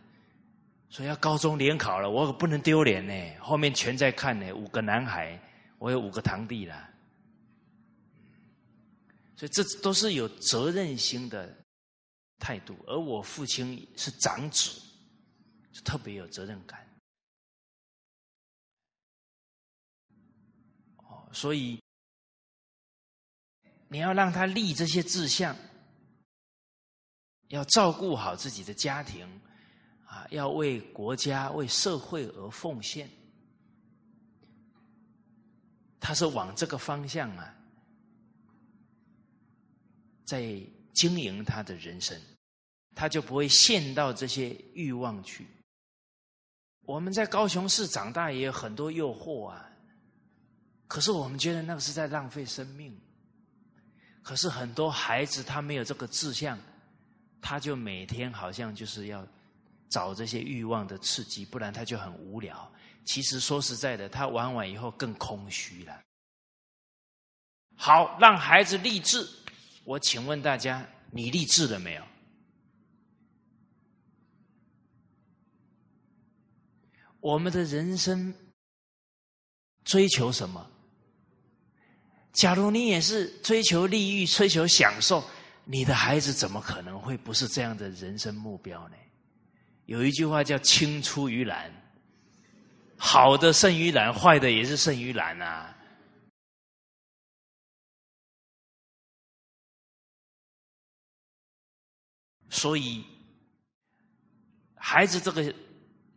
[0.90, 3.14] 所以要高中联考了，我可不能丢脸呢。
[3.40, 5.40] 后面全在看呢，五个男孩，
[5.78, 6.90] 我有五个堂弟了。
[9.38, 11.56] 所以这都是有责任心的
[12.40, 14.82] 态度，而我父亲是长子，
[15.76, 16.88] 就特别有责任感。
[20.96, 21.78] 哦，所以。
[23.88, 25.56] 你要让他立这些志向，
[27.50, 29.24] 要照顾好自己的家庭，
[30.06, 33.08] 啊，要为国家、为社会而奉献。
[36.00, 37.56] 他是往这个方向啊，
[40.26, 40.60] 在
[40.94, 42.20] 经营他的人生，
[42.96, 45.46] 他就不会陷到这些欲望去。
[46.86, 49.70] 我们在高雄市长大也有很多诱惑啊，
[50.88, 52.96] 可是我们觉得那个是在浪费生命。
[54.22, 56.58] 可是很多孩子他没有这个志向，
[57.42, 59.26] 他就每天好像就是要
[59.90, 62.72] 找这些欲望的刺激，不然他就很无聊。
[63.04, 66.02] 其实说实在的，他玩完以后更空虚了。
[67.76, 69.28] 好，让孩子立志。
[69.84, 72.04] 我请问大家，你立志了没有？
[77.26, 78.32] 我们的人生
[79.84, 80.70] 追求什么？
[82.32, 85.24] 假如你也是追求利益、追求享受，
[85.64, 88.96] 你的孩子怎么可能会不是这样的人生目标呢？
[89.88, 91.74] 有一句话叫“青出于蓝”，
[92.96, 95.76] 好的胜于蓝，坏的也是胜于蓝啊。
[102.52, 103.04] 所以，
[104.76, 105.52] 孩子这个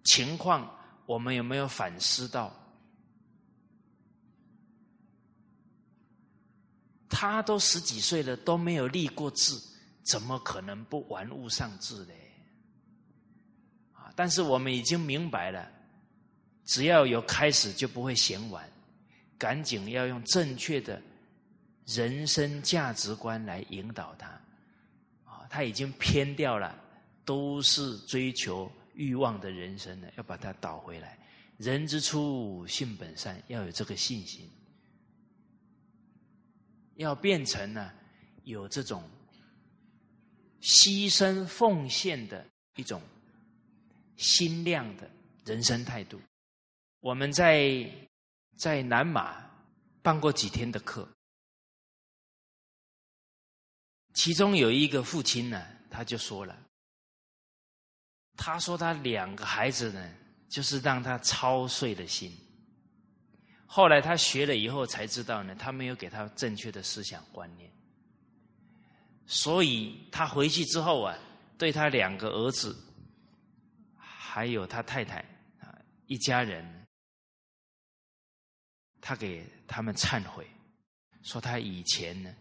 [0.05, 0.78] 情况，
[1.09, 2.55] 我们有没有反思到？
[7.09, 9.59] 他都十几岁了，都没有立过志，
[10.03, 12.13] 怎么可能不玩物丧志呢？
[13.95, 14.13] 啊！
[14.15, 15.67] 但是我们已经明白了，
[16.67, 18.71] 只要有开始，就不会嫌晚。
[19.39, 21.01] 赶紧要用正确的
[21.87, 24.29] 人生价值观来引导他。
[25.25, 26.79] 啊他已经偏掉了，
[27.25, 31.17] 都是追求欲望的人生呢，要把它倒回来。
[31.57, 34.51] 人之初，性本善，要有这个信心，
[36.97, 37.93] 要变成呢
[38.43, 39.09] 有这种
[40.61, 42.45] 牺牲奉献的
[42.75, 43.01] 一种
[44.17, 45.09] 心量的
[45.45, 46.21] 人生态度。
[46.99, 47.89] 我们在
[48.57, 49.49] 在南马
[50.03, 51.09] 办过几天的课。
[54.15, 56.68] 其中有一个父亲呢，他就说了，
[58.39, 60.15] 他说他两个孩子呢，
[60.49, 62.33] 就是让他操碎了心。
[63.67, 67.71] 后来他学了以后才知道呢，他没有给他正确的思想观念，
[69.27, 71.19] 所以他回去之后啊，
[71.59, 72.75] 对他两个儿子，
[73.97, 75.19] 还有他太太
[75.61, 75.77] 啊
[76.07, 76.87] 一家人，
[79.01, 80.47] 他给他们忏悔，
[81.23, 82.33] 说他以前呢。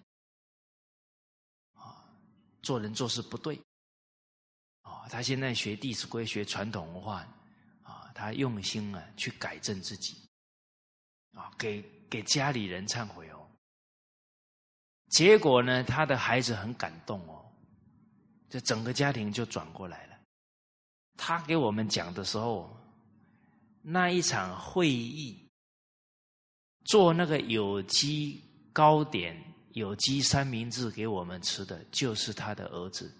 [2.64, 3.58] 做人做事不对，
[5.10, 7.28] 他现在学《弟子规》，学传统文化，
[7.84, 10.16] 啊，他用心啊去改正自己，
[11.34, 13.48] 啊，给给家里人忏悔哦。
[15.10, 17.46] 结果呢，他的孩子很感动哦，
[18.50, 20.16] 这整个家庭就转过来了。
[21.18, 22.76] 他给我们讲的时候，
[23.82, 25.48] 那一场会议
[26.86, 28.44] 做那个有机
[28.74, 29.44] 糕点。
[29.74, 33.16] 有机三明治给我们吃的就是他的儿子，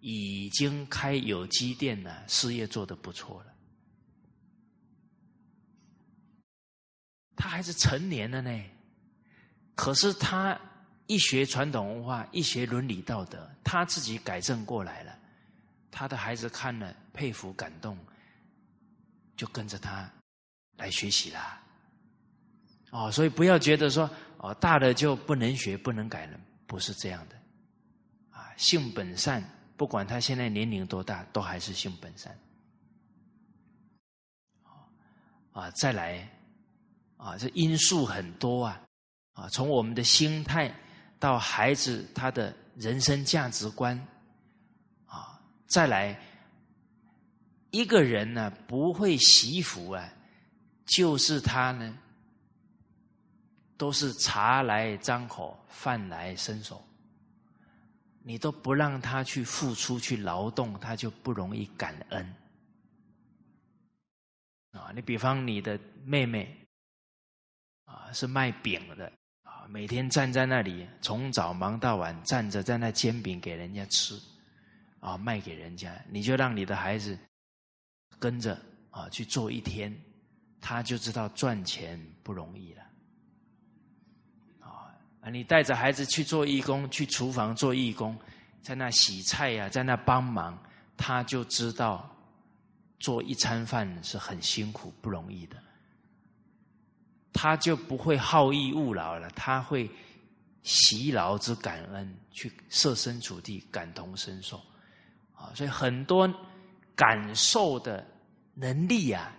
[0.00, 3.54] 已经开有机店了，事业做得不错了。
[7.36, 8.64] 他还是成年了呢，
[9.74, 10.58] 可是他
[11.06, 15.18] 一学传统文化，一学伦理道德，他自己改正过来了。
[15.90, 17.98] 他的孩子看了佩服感动，
[19.36, 20.10] 就跟着他
[20.76, 21.62] 来学习啦。
[22.90, 24.10] 哦，所以不要觉得说。
[24.42, 27.36] 哦，大的就不能学、不能改了，不是这样的。
[28.30, 29.44] 啊，性本善，
[29.80, 32.38] 不管他现在年龄多大，都还是性本善。
[35.52, 36.28] 啊，再来，
[37.16, 38.78] 啊，这因素很多啊，
[39.32, 40.70] 啊，从我们的心态
[41.18, 43.96] 到孩子他的人生价值观，
[45.06, 46.20] 啊，再来，
[47.70, 50.12] 一个人呢不会惜福啊，
[50.84, 51.96] 就是他呢。
[53.78, 56.84] 都是茶来张口，饭来伸手。
[58.22, 62.34] 你都不让他去付出、去劳动，他就不容易感恩。
[64.72, 66.54] 啊，你比方你的妹妹，
[67.84, 69.10] 啊，是卖饼的，
[69.42, 74.16] 啊，每天站在那里，从早忙到晚，站着在那煎饼给人家吃，
[75.00, 77.18] 啊，卖给人家，你就让你的孩子
[78.18, 78.56] 跟着
[78.90, 79.92] 啊去做一天，
[80.60, 82.82] 他就知道赚钱不容易了。
[85.20, 88.18] 啊，你带着孩子去做义工，去厨房做义工，
[88.62, 90.58] 在那洗菜呀，在那帮忙，
[90.96, 92.10] 他就知道
[92.98, 95.56] 做一餐饭是很辛苦、不容易的，
[97.34, 99.90] 他就不会好逸恶劳了，他会
[100.62, 104.56] 习劳之感恩，去设身处地、感同身受
[105.34, 105.52] 啊。
[105.54, 106.26] 所以很多
[106.94, 108.06] 感受的
[108.54, 109.30] 能力啊，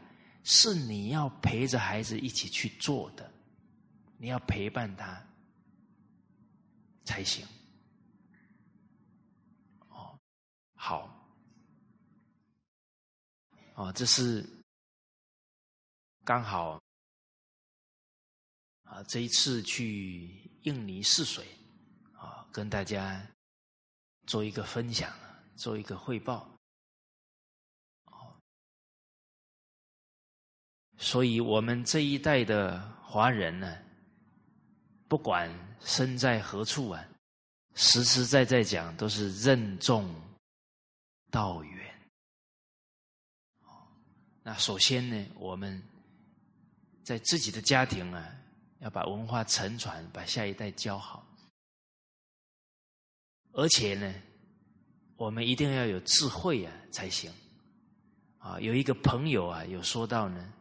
[0.43, 3.31] 是你要陪着孩子一起去做的，
[4.17, 5.19] 你要陪伴他。
[7.03, 7.45] 才行。
[9.89, 10.19] 哦，
[10.75, 11.09] 好，
[13.75, 14.47] 哦，这是
[16.23, 16.81] 刚好
[18.83, 21.45] 啊，这一次去印尼试水
[22.13, 23.25] 啊，跟大家
[24.27, 25.11] 做一个分享，
[25.55, 26.47] 做一个汇报。
[30.97, 33.75] 所以我们这一代的华人呢，
[35.11, 37.05] 不管身在何处啊，
[37.75, 40.09] 实实在在讲都是任重
[41.29, 41.93] 道远。
[44.41, 45.83] 那首先呢，我们
[47.03, 48.25] 在自己的家庭啊，
[48.79, 51.27] 要把文化承传，把下一代教好。
[53.51, 54.15] 而且呢，
[55.17, 57.29] 我们一定要有智慧啊，才行。
[58.37, 60.53] 啊，有一个朋友啊，有说到呢。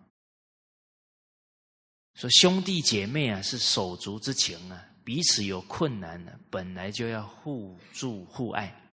[2.15, 8.93] 说兄弟姐妹啊，是手足之情啊，彼此有困难呢，本来就要互助互爱。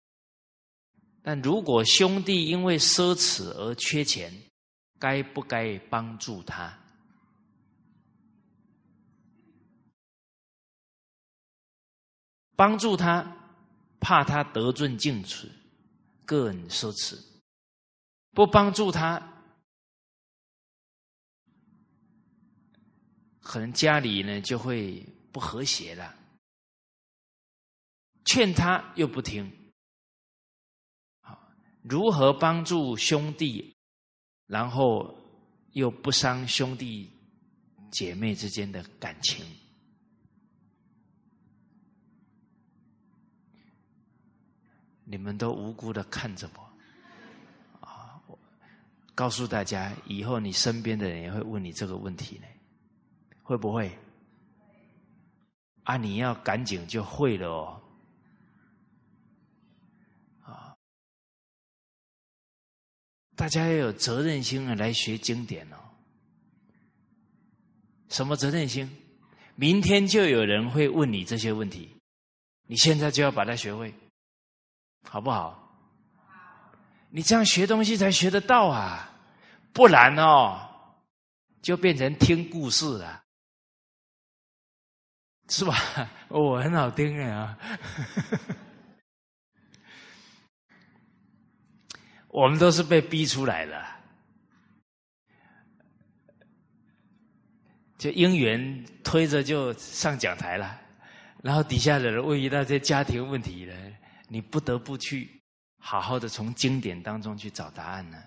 [1.22, 4.32] 但如果兄弟因为奢侈而缺钱，
[4.98, 6.76] 该不该帮助他？
[12.56, 13.36] 帮助他，
[14.00, 15.50] 怕他得寸进尺，
[16.24, 17.16] 个人奢侈；
[18.32, 19.31] 不帮助他。
[23.42, 26.14] 可能家里呢就会不和谐了，
[28.24, 29.50] 劝他又不听，
[31.82, 33.74] 如何帮助兄弟，
[34.46, 35.18] 然后
[35.72, 37.10] 又不伤兄弟
[37.90, 39.44] 姐妹之间的感情？
[45.04, 48.22] 你们都无辜的看着我，啊，
[49.14, 52.46] 告诉大家，以后你身边的人也会问你这个问题呢。
[53.42, 53.90] 会不会？
[55.84, 57.82] 啊，你要赶紧就会了哦！
[60.44, 60.76] 啊，
[63.34, 65.76] 大家要有责任心啊，来学经典哦。
[68.08, 68.88] 什么责任心？
[69.56, 71.96] 明天就有人会问你这些问题，
[72.68, 73.92] 你现在就要把它学会，
[75.08, 75.58] 好不好？
[77.10, 79.10] 你这样学东西才学得到啊，
[79.72, 80.58] 不然哦，
[81.60, 83.21] 就变成听故事了。
[85.52, 85.76] 是吧？
[86.28, 87.58] 哦，很好听啊！
[92.28, 93.86] 我们都是被逼出来的，
[97.98, 100.80] 就因缘推着就上讲台了，
[101.42, 103.74] 然后底下的人问一大堆家庭问题呢，
[104.28, 105.38] 你不得不去
[105.78, 108.22] 好好的从经典当中去找答案呢，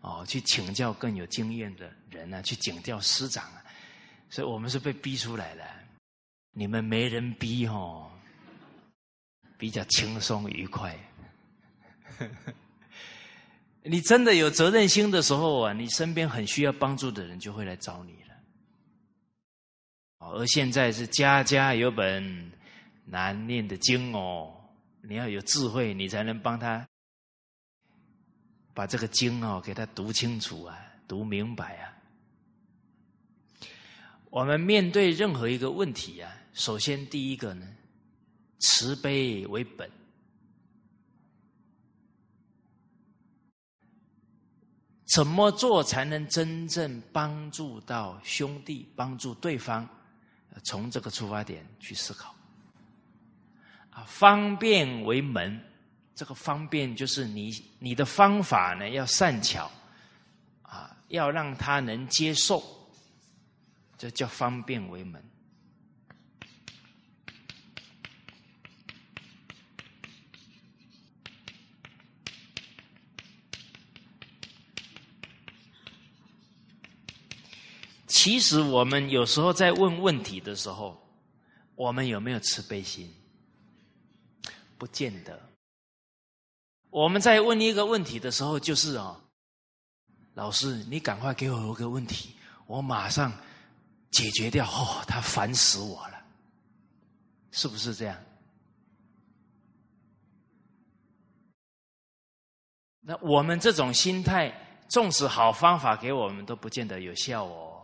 [0.00, 3.64] 哦，去请教更有经验的人呢，去请教师长啊，
[4.30, 5.75] 所以我们是被逼出来的。
[6.58, 8.10] 你们没人逼哦，
[9.58, 10.98] 比较轻松愉快。
[13.84, 18.34] 你真的有责任心的时候啊，你身边很需要帮助的人就会来找你了。
[20.16, 22.50] 而现在是家家有本
[23.04, 24.50] 难念的经哦，
[25.02, 26.88] 你要有智慧，你才能帮他
[28.72, 31.92] 把这个经哦给他读清楚啊，读明白啊。
[34.30, 36.32] 我们面对任何一个问题啊。
[36.56, 37.68] 首先，第一个呢，
[38.60, 39.90] 慈悲为本。
[45.04, 49.86] 怎么做才能真正帮助到兄弟，帮助对方？
[50.64, 52.34] 从这个出发点去思考。
[53.90, 55.60] 啊，方便为门，
[56.14, 59.70] 这个方便就是你你的方法呢要善巧，
[60.62, 62.62] 啊，要让他能接受，
[63.98, 65.22] 这叫方便为门。
[78.26, 81.00] 其实我们有时候在问问题的时候，
[81.76, 83.08] 我们有没有慈悲心？
[84.76, 85.40] 不见得。
[86.90, 89.16] 我们在问一个问题的时候，就是哦，
[90.34, 92.34] 老师，你赶快给我一个问题，
[92.66, 93.32] 我马上
[94.10, 94.66] 解决掉。
[94.66, 96.20] 哦，他烦死我了，
[97.52, 98.20] 是不是这样？
[103.02, 104.52] 那我们这种心态，
[104.88, 107.74] 纵使好方法给我们，都不见得有效哦。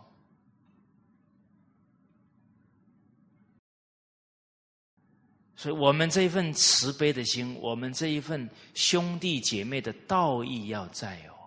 [5.63, 11.39] 所以我们这一份慈悲的心，我们这一份兄弟姐妹的道义要在哦，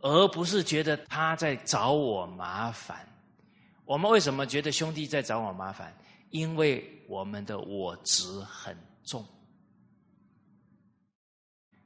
[0.00, 3.08] 而不是觉得他在找我麻烦。
[3.86, 5.96] 我们为什么觉得兄弟在找我麻烦？
[6.28, 9.24] 因为我们的我执很重。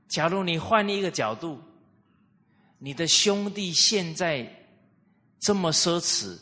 [0.08, 1.60] 假如你换一个角度，
[2.80, 4.52] 你的兄弟现在
[5.38, 6.36] 这么奢侈，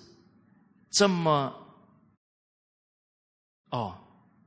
[0.93, 1.53] 这么……
[3.71, 3.99] 哦，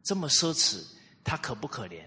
[0.03, 0.83] 这么奢侈，
[1.23, 2.05] 他可不可怜？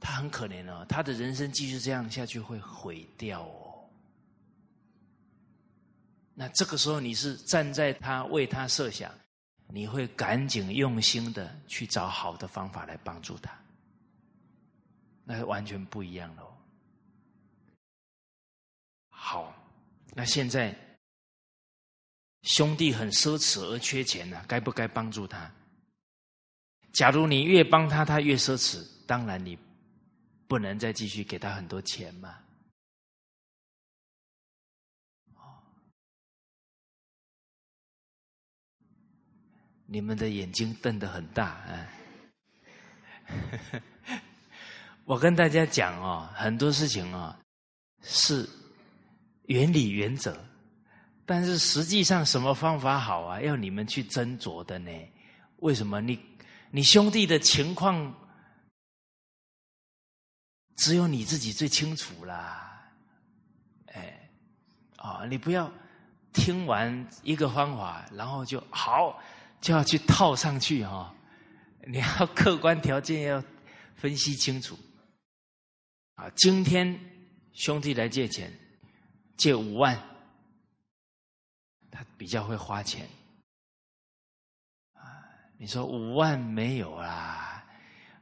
[0.00, 3.88] 他很可怜哦，他的人生继续这样下去会毁掉哦。
[6.34, 9.12] 那这个时候，你是站在他为他设想，
[9.68, 13.56] 你会赶紧用心的去找好的方法来帮助他，
[15.24, 16.52] 那完全不一样喽。
[19.08, 19.54] 好，
[20.14, 20.76] 那现在
[22.42, 25.50] 兄弟很奢侈而缺钱呢，该不该帮助他？
[26.92, 29.58] 假如你越帮他，他越奢侈，当然你
[30.46, 32.38] 不能再继续给他很多钱嘛。
[39.86, 41.88] 你们的眼睛瞪得很大啊！
[45.04, 47.36] 我跟大家讲哦，很多事情哦
[48.02, 48.48] 是
[49.44, 50.42] 原理原则，
[51.24, 53.40] 但是实际上什么方法好啊？
[53.40, 54.90] 要你们去斟酌的呢？
[55.58, 56.00] 为什么？
[56.00, 56.18] 你
[56.70, 58.14] 你兄弟的情况
[60.76, 62.92] 只有你自己最清楚啦。
[63.86, 64.30] 哎，
[64.96, 65.72] 啊，你不要
[66.32, 69.20] 听完一个方法，然后就好。
[69.60, 71.14] 就要去套上去哈，
[71.86, 73.40] 你要客观条件要
[73.94, 74.76] 分析清楚
[76.16, 76.28] 啊。
[76.34, 76.98] 今天
[77.52, 78.52] 兄弟来借钱，
[79.36, 79.96] 借五万，
[81.92, 83.08] 他比较会花钱
[84.94, 85.22] 啊。
[85.56, 87.64] 你说五万没有啦，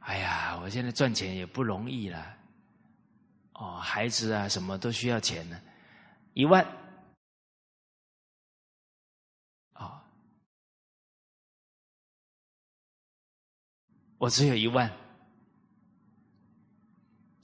[0.01, 2.37] 哎呀，我现在赚钱也不容易了，
[3.53, 5.59] 哦，孩子啊什么都需要钱呢，
[6.35, 6.63] 一万。
[14.21, 14.87] 我只有一万，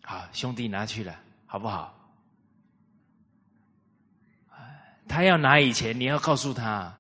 [0.03, 1.96] 好兄弟拿去了，好不好？
[5.07, 6.95] 他要拿以前，你要告诉他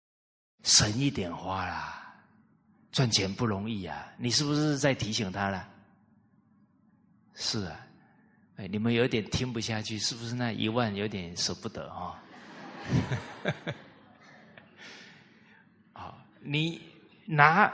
[0.63, 2.15] 省一点花啦，
[2.91, 4.07] 赚钱不容易啊！
[4.17, 5.67] 你是不是在提醒他了？
[7.35, 7.79] 是啊，
[8.55, 12.21] 哎，你们有点听不下去，是不是那一万有点舍不得啊？
[15.93, 16.81] 好，你
[17.25, 17.71] 拿。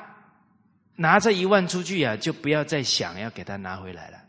[0.96, 4.22] 拿这一万出去啊，就不要再想要给他拿回来了，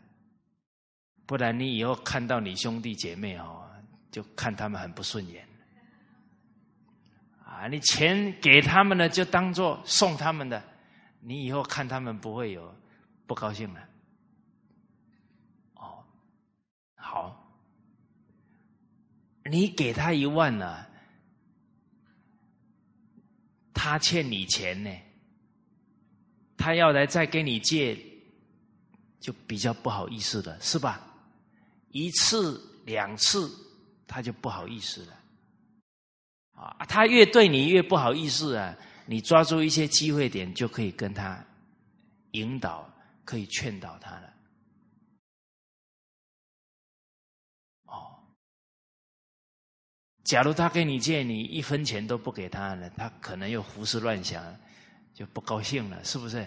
[1.27, 3.69] 不然你以后看到你兄弟姐妹哦，
[4.09, 5.47] 就看他们很不顺眼。
[7.55, 10.61] 啊，你钱给他们了，就当做送他们的，
[11.21, 12.75] 你以后看他们不会有
[13.25, 13.79] 不高兴了。
[15.75, 16.03] 哦，
[16.95, 17.49] 好，
[19.45, 20.85] 你给他一万了，
[23.73, 24.89] 他欠你钱呢。
[26.57, 27.97] 他要来再跟你借，
[29.19, 30.99] 就比较不好意思了，是吧？
[31.89, 33.49] 一次两次，
[34.07, 35.13] 他就不好意思了。
[36.55, 38.75] 啊，他越对你越不好意思啊，
[39.05, 41.45] 你抓住一些机会点，就可以跟他
[42.31, 42.91] 引导，
[43.23, 44.33] 可以劝导他了。
[47.85, 48.19] 哦，
[50.23, 54.43] 假如他跟你借，你一分钱都不给他了，他可能又胡思乱想。
[55.13, 56.45] 就不高兴了，是不是？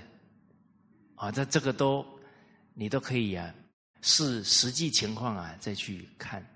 [1.15, 2.05] 啊，这这个都
[2.75, 3.55] 你都可以啊，
[4.03, 6.47] 是实际情况啊，再去看。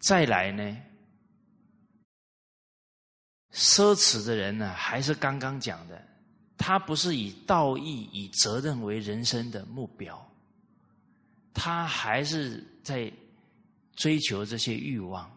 [0.00, 0.76] 再来呢，
[3.52, 6.02] 奢侈的人呢，还是刚刚讲的，
[6.56, 10.30] 他不是以道义、以责任为人生的目标，
[11.54, 13.12] 他还是在
[13.94, 15.30] 追求这些欲望。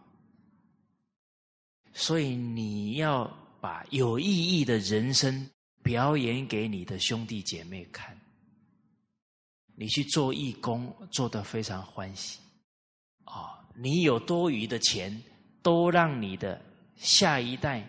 [1.92, 3.24] 所以你要
[3.60, 5.48] 把有意义的人生。
[5.84, 8.16] 表演给你的兄弟姐妹看，
[9.74, 12.38] 你去做义工，做得非常欢喜，
[13.24, 13.58] 啊！
[13.74, 15.20] 你有多余的钱，
[15.60, 16.62] 都让你的
[16.94, 17.84] 下一代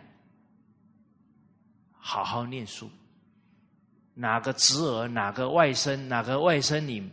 [2.06, 2.91] 好好念书。
[4.14, 7.10] 哪个侄儿、哪个外甥、哪个外甥女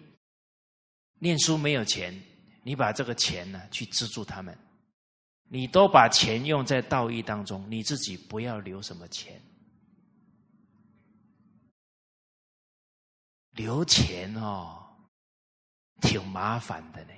[1.20, 2.12] 念书没有钱，
[2.64, 4.55] 你把这个钱呢去资助他们，
[5.49, 9.41] 你都把钱用在道义当中，你自己不要留什么钱。
[13.53, 14.84] 留钱哦，
[16.03, 17.12] 挺麻烦的呢。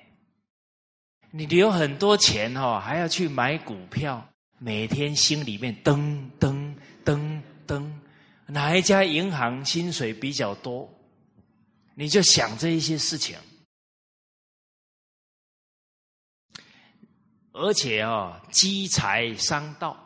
[1.30, 7.90] 你留很多钱哦，还要去买股票，每天心里面噔噔噔噔，
[8.46, 10.92] 哪一家银行薪水比较多，
[11.94, 13.38] 你就想这一些事情。
[17.52, 19.98] 而且哦，积财伤道。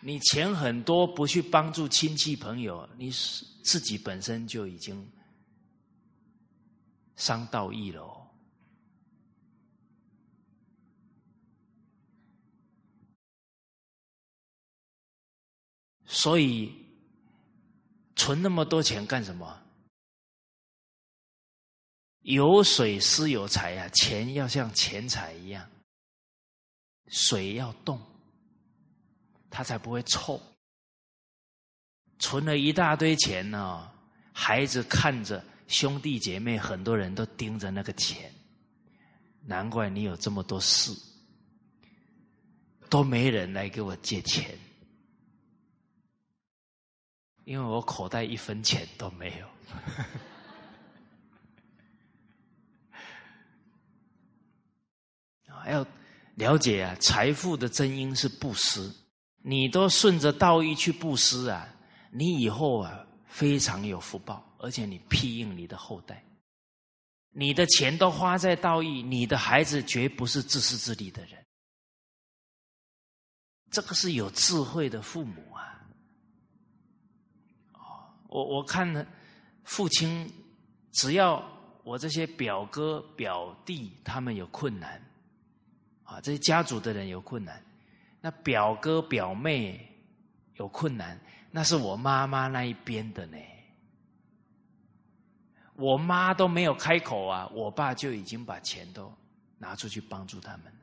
[0.00, 3.10] 你钱很多，不去帮助亲戚朋友，你
[3.62, 5.12] 自己本身就已经
[7.16, 8.19] 伤道义了。
[16.12, 16.74] 所以
[18.16, 19.62] 存那么多钱干什么？
[22.22, 25.70] 有水思有财啊，钱要像钱财一样，
[27.06, 28.00] 水要动，
[29.48, 30.42] 它才不会臭。
[32.18, 33.88] 存了一大堆钱呢，
[34.32, 38.34] 孩子看着，兄弟姐妹很多人都盯着那个钱，
[39.44, 40.92] 难怪你有这么多事，
[42.90, 44.58] 都没人来给我借钱，
[47.44, 49.46] 因为我口袋一分钱都没有。
[55.66, 55.86] 要
[56.36, 58.90] 了解啊，财富的真因是布施。
[59.42, 61.68] 你都顺着道义去布施啊，
[62.10, 66.24] 你以后啊非常有福报，而且你庇应你的后代。
[67.32, 71.44] 你的钱都花在道义，你的孩子绝不是自私自利的人。
[73.70, 75.69] 这个是有智慧的父母啊！
[78.30, 79.06] 我我看呢，
[79.64, 80.32] 父亲
[80.92, 81.44] 只要
[81.84, 85.00] 我这些表哥表弟他们有困难。
[86.04, 87.64] 啊，这些家族的人有困难，
[88.20, 89.78] 那表哥表妹
[90.54, 91.16] 有困难，
[91.52, 93.36] 那是我妈妈那一边的呢。
[95.76, 99.12] 我妈都没有开口啊，我爸就已经把钱都
[99.56, 100.80] 拿出去帮助他们了。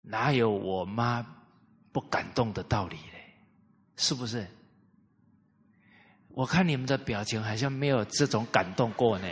[0.00, 1.26] 哪有我妈
[1.90, 3.34] 不感动的道理嘞？
[3.96, 4.46] 是不是？
[6.38, 9.28] 我看你们的表情好像没有这种感动过呢。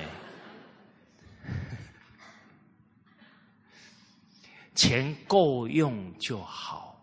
[4.74, 7.00] 钱够用就好，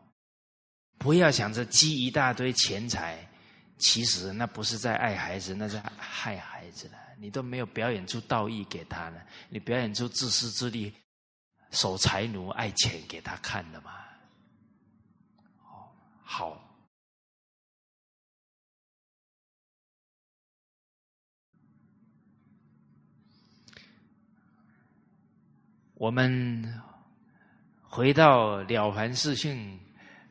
[0.98, 3.26] 不要想着积一大堆钱财，
[3.78, 6.96] 其实那不是在爱孩子，那是害孩子了。
[7.18, 10.94] 你都没有表演出道义给他呢，你表演出自私自利、
[11.72, 13.92] 守财奴、爱钱给他看的嘛？
[15.62, 15.88] 哦，
[16.22, 16.63] 好，
[26.04, 26.82] 我们。
[27.82, 29.80] 回到《了凡四训》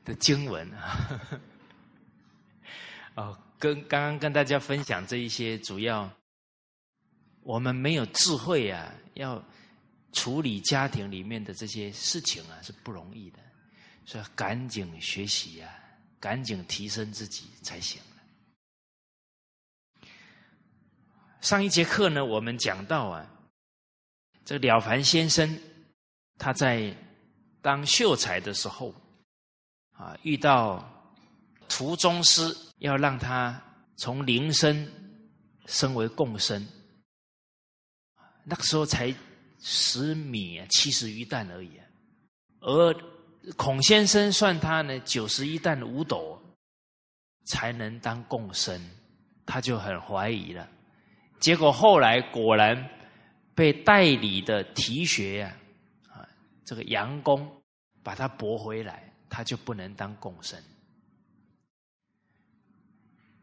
[0.07, 1.21] 的经文啊，
[3.15, 6.11] 哦，跟刚刚跟大家分享这一些，主要
[7.43, 9.41] 我们没有智慧啊，要
[10.13, 13.39] 处理家庭里面的这些事情啊，是不容易的，
[14.05, 15.73] 所以赶紧学习呀，
[16.19, 18.03] 赶紧提升自己才行
[21.41, 23.25] 上一节课呢，我们讲到啊，
[24.45, 25.59] 这了凡先生
[26.39, 26.95] 他在。
[27.65, 28.93] 当秀才的时候，
[29.93, 30.85] 啊，遇到
[31.69, 32.43] 途中师，
[32.79, 33.63] 要让他
[33.99, 34.85] 从灵身
[35.67, 36.67] 升为共生，
[38.43, 39.15] 那个时候才
[39.61, 41.81] 十米七十余担而已，
[42.59, 42.93] 而
[43.57, 46.37] 孔先生算他呢九十一担五斗
[47.47, 48.91] 才能当共生，
[49.47, 50.69] 他就很怀疑了。
[51.39, 52.91] 结果后来果然
[53.55, 55.57] 被代理的提学呀。
[56.09, 56.29] 啊
[56.65, 57.63] 这个杨公
[58.03, 60.59] 把他驳回来，他就不能当共生。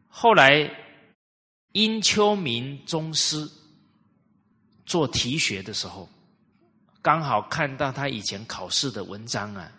[0.07, 0.69] 后来
[1.73, 3.47] 殷秋明宗师
[4.85, 6.09] 做题学的时候，
[7.01, 9.71] 刚好看到他以前考试的文章啊，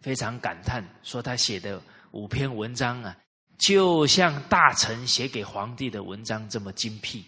[0.00, 3.16] 非常感叹，说他写的五篇文章啊，
[3.56, 7.24] 就像大臣写给皇帝的文章这么精辟，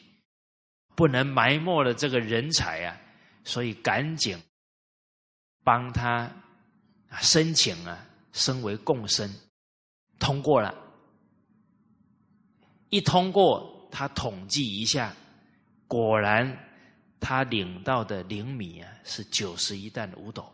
[0.98, 3.00] 不能埋没了这个人才啊，
[3.44, 4.36] 所以赶紧。
[5.62, 6.28] 帮他
[7.20, 9.30] 申请啊，升为共生，
[10.18, 10.74] 通过了。
[12.88, 15.14] 一通过，他统计一下，
[15.86, 16.58] 果然
[17.20, 20.50] 他领到的灵米啊是九十一担五斗。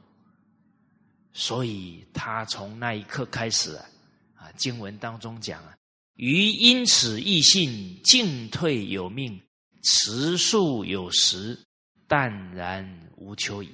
[1.32, 3.86] 所以他从那一刻开始啊，
[4.34, 5.76] 啊经文当中讲啊，
[6.16, 9.40] 于因此异性进退有命，
[9.84, 11.62] 持数有时，
[12.08, 13.70] 淡然无求矣。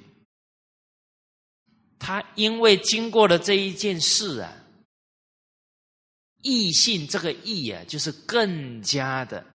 [1.97, 4.51] 他因为经过了这一件事啊，
[6.41, 9.53] 异信这个义啊，就是更加的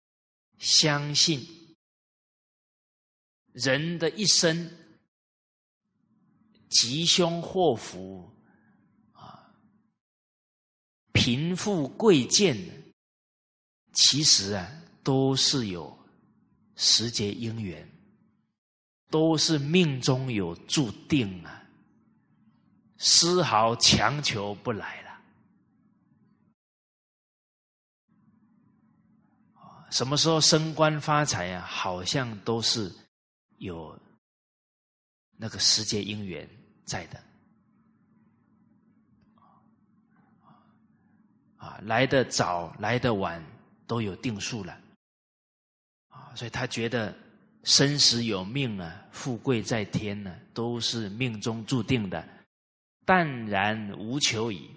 [0.59, 1.75] 相信
[3.53, 4.69] 人的一生
[6.69, 8.29] 吉凶祸福
[9.13, 9.55] 啊，
[11.13, 12.93] 贫富贵贱，
[13.93, 14.69] 其实啊
[15.01, 15.97] 都是有
[16.75, 17.87] 时节因缘，
[19.09, 21.63] 都是命中有注定啊。
[22.97, 25.21] 丝毫强求不来了。
[29.91, 31.65] 什么时候升官发财啊？
[31.67, 32.91] 好像都是
[33.57, 33.99] 有
[35.37, 36.49] 那个时节因缘
[36.85, 37.23] 在的。
[41.57, 43.43] 啊，来的早来的晚
[43.85, 44.75] 都有定数了，
[46.35, 47.13] 所以他觉得
[47.63, 52.27] 生死有命啊，富贵在天呢，都是命中注定的，
[53.05, 54.69] 淡然无求矣，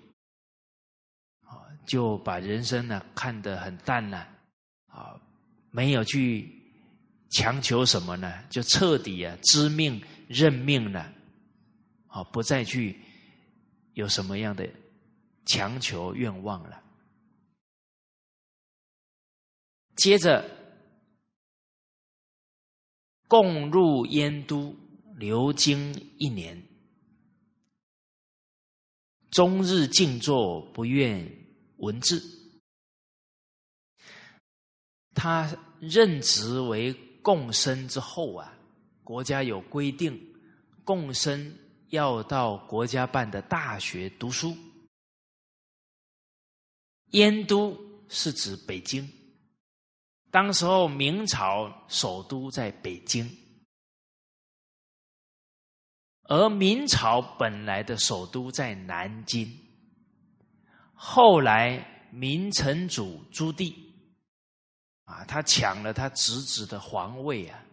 [1.43, 4.29] 啊，就把人生呢看得很淡了，
[4.87, 5.21] 啊，
[5.71, 6.51] 没有去
[7.31, 11.13] 强求什么呢，就彻底啊知命认命了，
[12.09, 12.99] 啊，不再去
[13.95, 14.69] 有什么样的。
[15.49, 16.83] 强求愿望了。
[19.95, 20.45] 接着，
[23.29, 24.75] 共入燕都，
[25.17, 26.63] 留京一年，
[29.31, 31.29] 终日静坐，不愿
[31.79, 32.23] 文字。
[35.15, 35.51] 他
[35.81, 38.57] 任职为贡生之后啊，
[39.03, 40.21] 国家有规定，
[40.85, 41.59] 贡生
[41.89, 44.57] 要到国家办的大学读书。
[47.13, 47.77] 燕都
[48.09, 49.09] 是指北京，
[50.31, 53.27] 当时候明朝首都在北京，
[56.25, 59.51] 而明朝本来的首都在南京，
[60.93, 63.75] 后来明成祖朱棣，
[65.05, 67.65] 啊，他抢了他侄子的皇位啊，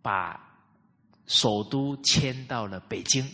[0.00, 0.40] 把
[1.26, 3.28] 首都迁到了北京。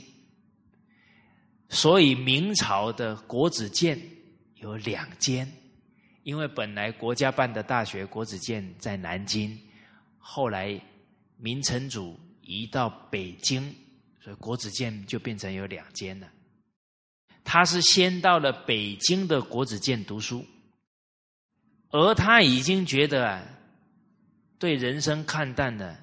[1.69, 4.01] 所以明朝的国子监
[4.55, 5.47] 有两间，
[6.29, 9.59] 因为本来国家办的大学国子监在南京，
[10.19, 10.79] 后来
[11.39, 13.75] 明成祖移到北京，
[14.21, 16.29] 所以国子监就变成有两间了。
[17.45, 20.45] 他是先到了北京的国子监读书，
[21.93, 23.43] 而他已经觉得
[24.59, 25.99] 对人生看淡了，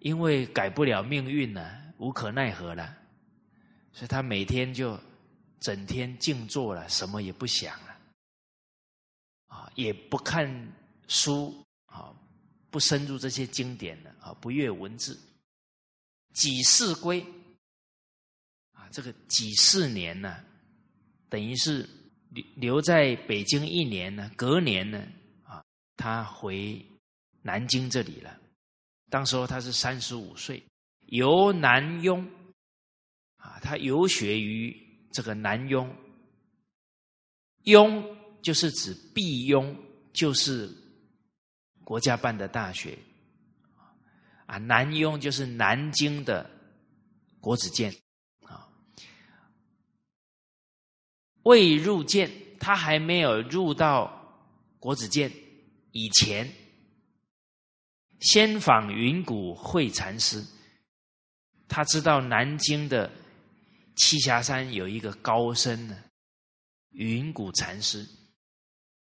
[0.00, 2.94] 因为改不了命运了，无可奈何了。
[3.90, 5.00] 所以他每天就
[5.60, 7.95] 整天静坐了，什么也不想了，
[9.76, 10.46] 也不看
[11.06, 11.54] 书
[11.86, 12.12] 啊，
[12.68, 15.16] 不深入这些经典了啊，不阅文字。
[16.32, 17.24] 几世归
[18.72, 20.44] 啊，这个几四年呢，
[21.28, 21.88] 等于是
[22.30, 25.06] 留留在北京一年呢，隔年呢
[25.44, 25.64] 啊，
[25.96, 26.84] 他回
[27.42, 28.36] 南京这里了。
[29.08, 30.60] 当时候他是三十五岁，
[31.06, 32.28] 由南雍。
[33.36, 34.74] 啊，他游学于
[35.12, 35.88] 这个南雍，
[37.62, 38.02] 雍
[38.46, 39.76] 就是指毕雍，
[40.12, 40.72] 就是
[41.82, 42.96] 国家办的大学，
[44.46, 46.48] 啊，南庸就是南京的
[47.40, 47.92] 国子监，
[48.44, 48.68] 啊，
[51.42, 52.30] 未入监，
[52.60, 55.28] 他还没有入到国子监
[55.90, 56.48] 以前，
[58.20, 60.40] 先访云谷会禅师，
[61.66, 63.10] 他知道南京的。
[63.96, 66.04] 栖霞山有一个高僧呢，
[66.90, 68.06] 云谷禅师。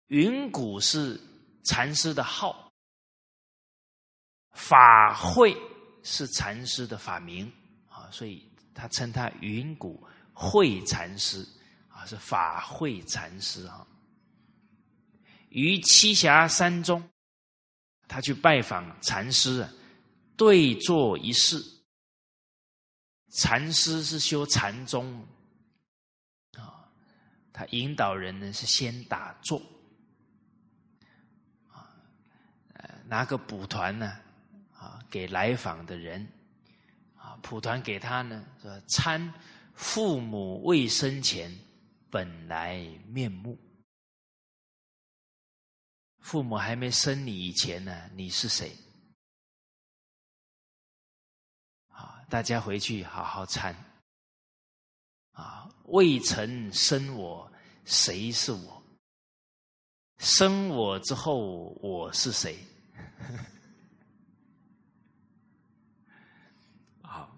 [0.09, 1.19] 云谷是
[1.63, 2.71] 禅师的号，
[4.51, 5.55] 法会
[6.03, 7.51] 是禅师的法名
[7.87, 11.47] 啊，所以他称他云谷会禅师
[11.89, 13.87] 啊，是法会禅师啊。
[15.49, 17.07] 于栖霞山中，
[18.07, 19.67] 他去拜访禅师，
[20.35, 21.63] 对坐一事。
[23.31, 25.23] 禅师是修禅宗
[26.57, 26.91] 啊，
[27.53, 29.59] 他引导人呢是先打坐
[31.67, 31.93] 啊，
[32.73, 34.19] 呃，拿个蒲团呢
[34.71, 36.25] 啊，给来访的人
[37.17, 39.33] 啊，蒲团给他呢说参
[39.73, 41.51] 父母未生前
[42.11, 43.57] 本来面目，
[46.19, 48.71] 父母还没生你以前呢，你是谁？
[51.87, 53.75] 啊大家回去好好参
[55.31, 55.67] 啊！
[55.85, 57.51] 未曾生我，
[57.85, 58.83] 谁是我？
[60.19, 62.55] 生我之后，我是谁？
[67.03, 67.29] 好，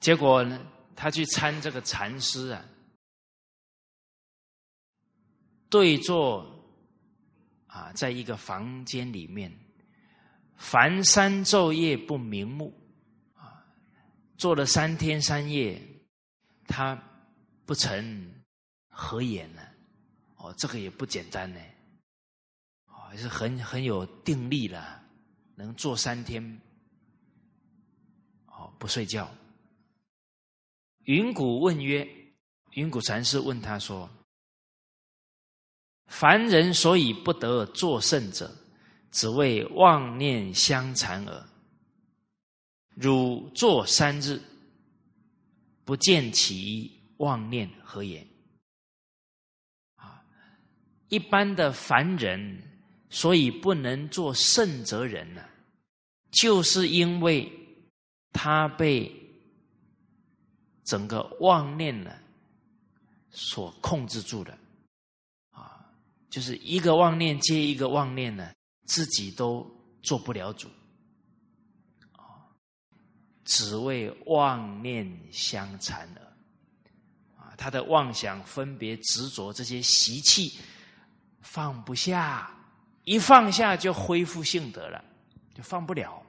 [0.00, 0.66] 结果呢？
[0.96, 2.64] 他去参这个禅师啊。
[5.68, 6.64] 对坐
[7.66, 9.52] 啊，在一个房间里面，
[10.56, 12.72] 凡山昼夜不瞑目
[13.34, 13.66] 啊，
[14.38, 15.82] 坐了三天三夜，
[16.66, 17.00] 他
[17.64, 18.34] 不曾
[18.88, 19.62] 合眼呢。
[20.38, 21.60] 哦，这个也不简单呢，
[22.88, 25.02] 哦，也是很很有定力了，
[25.54, 26.60] 能坐三天，
[28.46, 29.28] 哦，不睡觉。
[31.04, 32.06] 云谷问曰
[32.72, 34.08] ：“云谷禅师问他说。”
[36.06, 38.54] 凡人所以不得作圣者，
[39.10, 41.48] 只为妄念相残耳。
[42.94, 44.40] 汝坐三日，
[45.86, 48.26] 不见其妄念何也？
[49.94, 50.20] 啊，
[51.08, 52.60] 一般的凡人，
[53.08, 55.44] 所以不能做圣哲人呢，
[56.32, 57.50] 就是因为
[58.32, 59.10] 他被
[60.82, 62.12] 整个妄念呢
[63.30, 64.58] 所控制住了。
[65.52, 65.88] 啊，
[66.28, 68.52] 就是一个妄念接一个妄念呢，
[68.86, 69.64] 自己都
[70.02, 70.68] 做不了主。
[73.46, 80.58] 只为妄念相缠而，啊，他的妄想、分别、执着这些习气
[81.40, 82.54] 放不下，
[83.04, 85.04] 一放下就恢复性德了，
[85.54, 86.22] 就放不了。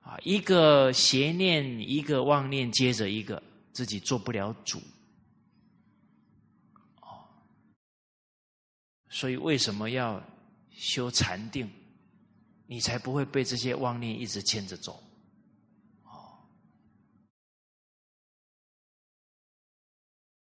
[0.00, 3.42] 啊，一个邪念，一个妄念，接着一个，
[3.72, 4.78] 自己做不了主。
[7.00, 7.26] 哦，
[9.08, 10.22] 所以为什么要
[10.70, 11.70] 修禅定？
[12.66, 15.02] 你才不会被这些妄念一直牵着走。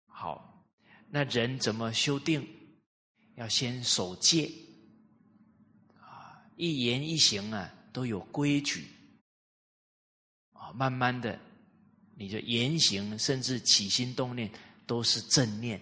[0.06, 0.64] 好，
[1.14, 2.48] 那人怎么修定？
[3.36, 4.52] 要先守戒
[6.00, 8.86] 啊，一言一行啊都有规矩
[10.52, 11.40] 啊，慢慢的，
[12.16, 14.52] 你就言行甚至起心动念
[14.86, 15.82] 都是正念，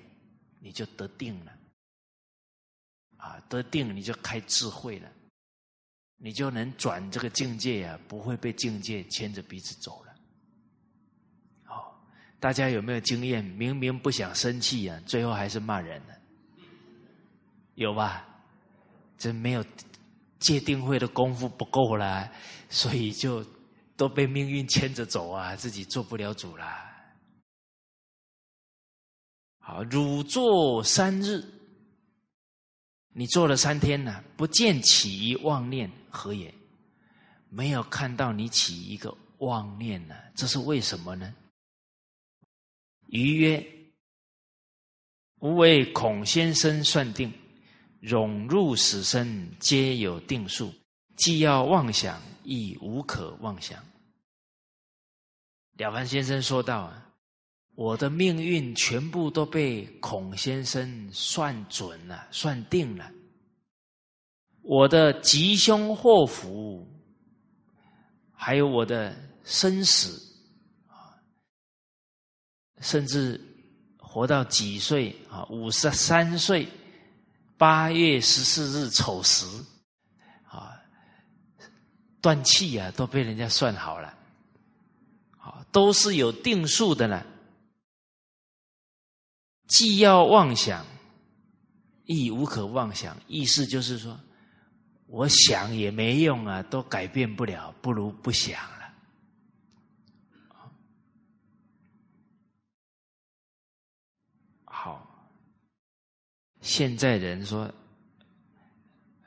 [0.60, 1.52] 你就得定了
[3.18, 5.12] 啊，得定你就开智慧了，
[6.18, 10.09] 你就能转这个境界啊，不会被境界牵着鼻子走了。
[12.40, 13.44] 大家有没有经验？
[13.44, 16.18] 明明不想生气啊，最后还是骂人了，
[17.76, 18.26] 有吧？
[19.18, 19.66] 这没有
[20.40, 22.32] 戒定慧的功夫不够啦，
[22.70, 23.46] 所以就
[23.98, 26.86] 都被命运牵着走啊，自己做不了主啦。
[29.58, 31.44] 好，汝坐三日，
[33.14, 36.54] 你坐了三天呢，不见起一妄念何也？
[37.50, 41.36] 没有看到你起一个妄念呢，这是为什么呢？
[43.10, 43.66] 余曰
[45.42, 47.34] ：“吾为孔先生算定，
[48.00, 50.72] 融入死生皆有定数，
[51.16, 53.84] 既要妄想，亦无可妄想。”
[55.78, 57.12] 了凡先生说道：“啊，
[57.74, 63.12] 我的命运全部都被孔先生算准了，算定了。
[64.62, 66.88] 我的吉凶祸福，
[68.34, 70.26] 还有我的生死。”
[72.82, 73.40] 甚至
[73.98, 75.46] 活到几岁啊？
[75.50, 76.68] 五十三岁，
[77.58, 79.46] 八月十四日丑时，
[80.48, 80.80] 啊，
[82.22, 84.14] 断气啊，都被人家算好了，
[85.38, 87.26] 啊，都是有定数的了。
[89.68, 90.86] 既要妄想，
[92.06, 93.16] 亦无可妄想。
[93.28, 94.20] 意思就是说，
[95.06, 98.60] 我想也没用啊，都改变不了，不如不想。
[106.70, 107.68] 现在人说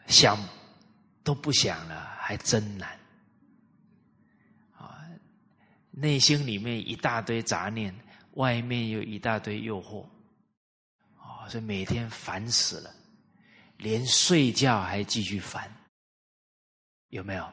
[0.07, 0.39] 想
[1.25, 2.97] 都不想了，还真难
[4.77, 5.03] 啊！
[5.91, 7.93] 内心里面一大堆杂念，
[8.35, 10.05] 外面又一大堆诱惑
[11.19, 12.95] 啊，所以每天烦死了，
[13.79, 15.69] 连睡觉还继续烦，
[17.09, 17.53] 有没有？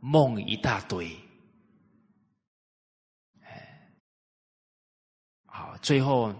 [0.00, 1.16] 梦一大堆，
[3.44, 3.88] 哎，
[5.44, 6.34] 好，最后。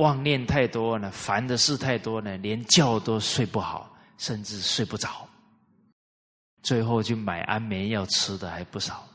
[0.00, 5.28] 妄念太多呢，烦的事太多呢，连觉都睡不好，甚至睡不着。
[6.62, 9.06] 最后就买安眠药吃的还不少。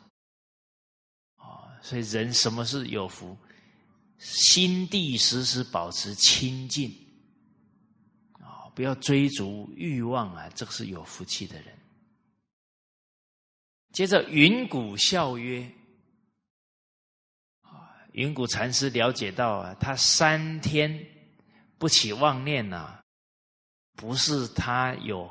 [1.37, 3.35] 啊，所以人什么是有福？
[4.19, 6.91] 心地时时保持清净，
[8.33, 11.65] 啊，不要追逐欲望啊，这个是有福气的人。
[13.91, 15.67] 接着云谷笑曰。
[18.15, 21.05] 云谷禅师了解到啊，他三天
[21.77, 22.97] 不起妄念呐，
[23.97, 25.29] 不是他有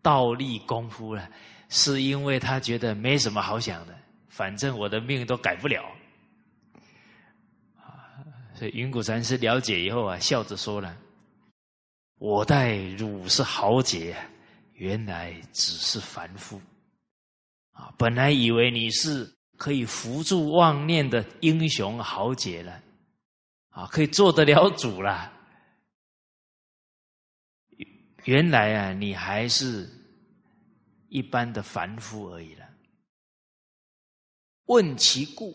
[0.00, 1.30] 倒立功夫了，
[1.68, 3.94] 是因为他觉得没什么好想的，
[4.30, 5.84] 反正我的命都改不了。
[8.54, 10.96] 所以云谷禅师了解以后啊，笑着说了
[12.16, 14.16] ：“我待汝是豪杰，
[14.72, 16.58] 原来只是凡夫
[17.72, 17.92] 啊！
[17.98, 22.82] 本来以为你是。”可以扶助妄念的英雄豪杰了，
[23.70, 25.32] 啊，可以做得了主了。
[28.24, 29.88] 原来啊，你还是
[31.08, 32.68] 一般的凡夫而已了。
[34.64, 35.54] 问其故，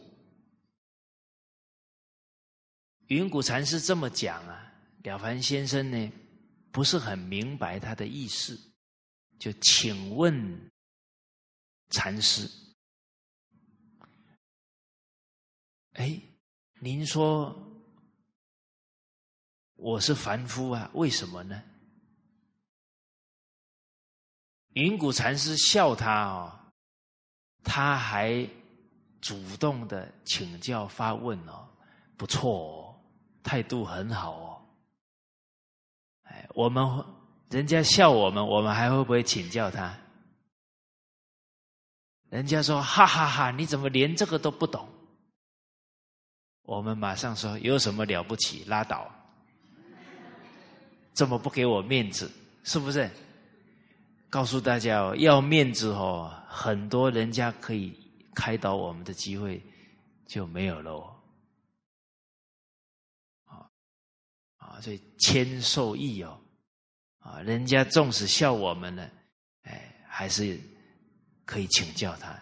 [3.07, 4.73] 云谷禅师这么讲啊，
[5.03, 6.11] 了凡先生呢
[6.71, 8.57] 不是很明白他的意思，
[9.37, 10.71] 就请问
[11.89, 12.49] 禅师。
[15.93, 16.19] 哎，
[16.79, 17.53] 您说
[19.75, 20.89] 我是凡夫啊？
[20.93, 21.61] 为什么呢？
[24.73, 26.59] 云谷禅师笑他哦，
[27.63, 28.47] 他还
[29.19, 31.67] 主动的请教发问哦，
[32.15, 33.01] 不错哦，
[33.43, 34.65] 态度很好哦。
[36.23, 36.83] 哎，我们
[37.49, 39.97] 人家笑我们，我们还会不会请教他？
[42.29, 44.87] 人家说哈哈哈，你怎么连这个都不懂？
[46.63, 48.63] 我们马上说有什么了不起？
[48.65, 49.09] 拉倒，
[51.13, 52.31] 这么不给我面子，
[52.63, 53.09] 是不是？
[54.29, 57.93] 告诉大家哦，要面子哦，很多人家可以
[58.33, 59.61] 开导我们的机会
[60.25, 61.21] 就没有了。
[63.43, 63.67] 啊
[64.55, 66.39] 啊，所以谦受益哦，
[67.19, 69.09] 啊，人家纵使笑我们呢，
[69.63, 70.57] 哎，还是
[71.43, 72.41] 可以请教他。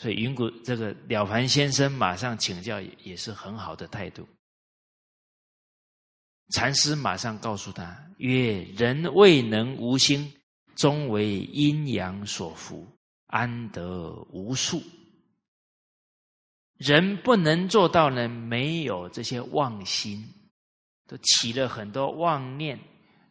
[0.00, 4.26] 所以云谷这个了凡先生马上请教，也是很好的态度。
[6.54, 10.32] 禅师马上告诉他曰：“人未能无心，
[10.74, 12.82] 终为阴阳所缚，
[13.26, 14.82] 安得无数？
[16.78, 18.26] 人不能做到呢？
[18.26, 20.26] 没有这些妄心，
[21.06, 22.80] 都起了很多妄念，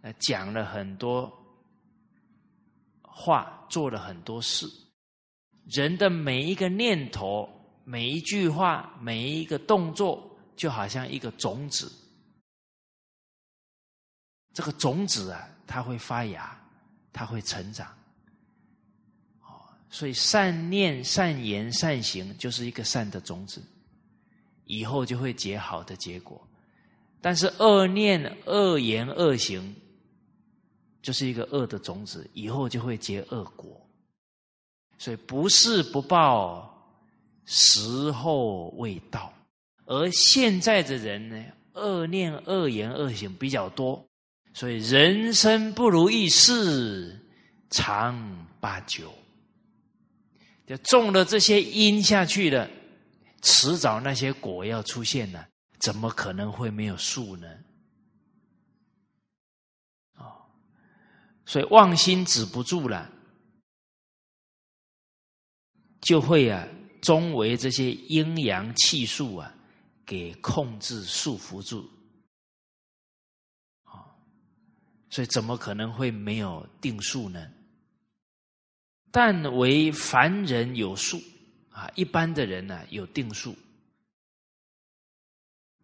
[0.04, 1.36] 呃，讲了很多
[3.02, 4.68] 话，做了很多事。
[5.70, 7.48] 人的每一个念头、
[7.84, 11.92] 每一句话、每一个动作，就好像一个种子。”
[14.52, 16.60] 这个种子啊，它会发芽，
[17.14, 17.88] 它会成长，
[19.42, 23.62] 哦，所以善念、善言、善行就是一个善的种子，
[24.66, 26.46] 以后就会结好的结果。
[27.22, 29.76] 但是恶念、恶言、恶行，
[31.02, 33.79] 就是一个恶的种子，以后就会结恶果。
[35.00, 36.72] 所以不是不报，
[37.45, 39.34] 时候未到。
[39.86, 41.43] 而现在的人呢，
[41.74, 44.06] 恶念、恶言、恶行比较多。
[44.54, 47.18] 所以人生不如意事
[47.70, 49.14] 常八九，
[50.68, 52.70] 就种了这些因下去了，
[53.41, 55.47] 迟早那些果要出现了，
[55.80, 57.47] 怎么可能会没有树呢？
[60.18, 60.26] 哦，
[61.45, 63.10] 所以妄心止不住了，
[66.02, 66.68] 就会啊，
[67.02, 69.54] 终为这些阴阳气数啊，
[70.06, 71.89] 给控制束缚住。
[75.11, 77.52] 所以怎么可能会没有定数呢？
[79.11, 81.19] 但为凡人有数
[81.72, 83.56] 啊，一般的人呢有定数。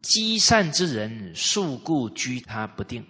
[0.04, 3.02] 积善之人，数故居他不定；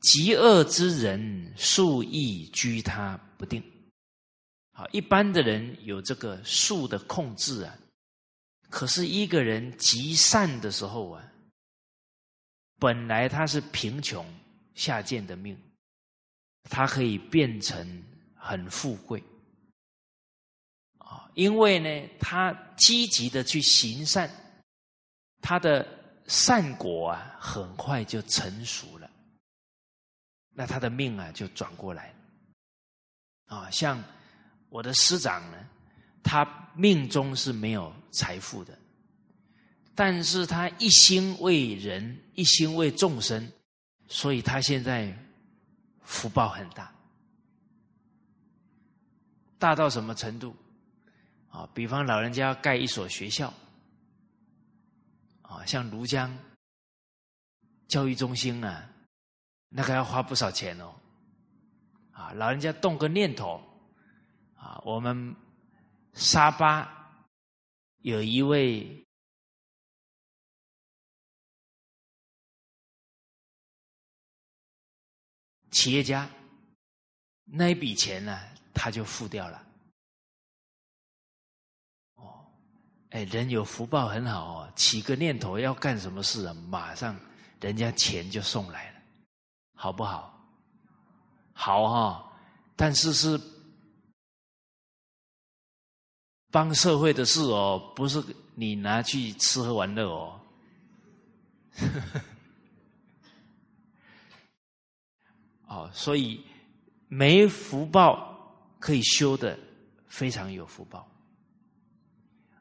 [0.00, 3.62] 极恶之人，数亦居他不定。
[4.74, 7.74] 好，一般的人有这个数的控制啊，
[8.68, 11.32] 可是一个人极善的时候啊，
[12.78, 14.22] 本来他是贫穷。
[14.74, 15.56] 下贱的命，
[16.64, 18.02] 他可以变成
[18.34, 19.22] 很富贵
[20.98, 21.30] 啊！
[21.34, 24.28] 因为呢，他积极的去行善，
[25.40, 25.86] 他的
[26.26, 29.08] 善果啊，很快就成熟了。
[30.50, 32.12] 那他的命啊，就转过来
[33.46, 33.70] 啊！
[33.70, 34.02] 像
[34.74, 35.68] 我的师长呢，
[36.20, 36.44] 他
[36.74, 38.76] 命中是没有财富的，
[39.94, 43.48] 但是他一心为人，一心为众生。
[44.08, 45.16] 所以他现在
[46.02, 46.92] 福报很大，
[49.60, 50.56] 大到什么程度？
[51.50, 53.54] 啊，比方老人家要盖一所学校，
[55.42, 56.36] 啊，像庐江
[57.86, 58.90] 教育中心啊，
[59.68, 60.92] 那个要花不少钱哦。
[62.10, 63.62] 啊，老人家动个念头，
[64.64, 65.36] 啊，我们
[66.14, 67.20] 沙巴
[67.98, 69.04] 有一位。
[75.70, 76.30] 企业家
[77.44, 78.40] 那一笔钱呢，
[78.72, 79.66] 他就付掉了。
[82.14, 82.46] 哦，
[83.10, 87.18] 哎，人有福报很好哦，起个念头要干什么事啊，马上
[87.60, 89.02] 人家钱就送来了，
[89.74, 90.32] 好不好？
[91.52, 92.32] 好哈，
[92.76, 93.36] 但是是
[96.54, 98.22] 帮社会的事哦，不是
[98.54, 100.40] 你拿去吃喝玩乐哦。
[105.66, 106.40] 哦，所以
[107.08, 109.58] 没福报可以修的
[110.06, 111.10] 非常有福报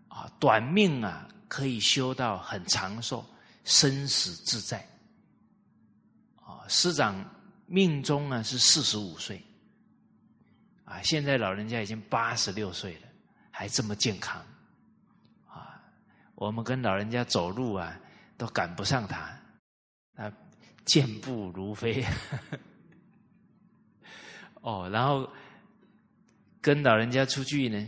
[0.07, 3.23] 啊，短命啊可以修到很长寿，
[3.63, 4.79] 生死自在
[6.37, 6.65] 啊。
[6.67, 7.23] 师长
[7.67, 9.39] 命中呢是四十五岁
[10.83, 13.07] 啊，现在老人家已经八十六岁了，
[13.55, 14.43] 还这么健康
[15.45, 15.79] 啊，
[16.33, 17.95] 我们跟老人家走路啊，
[18.35, 19.31] 都赶不上他，
[20.15, 20.33] 他
[20.85, 22.03] 健步如飞。
[24.61, 25.31] 哦，然后
[26.61, 27.87] 跟老人家出去呢，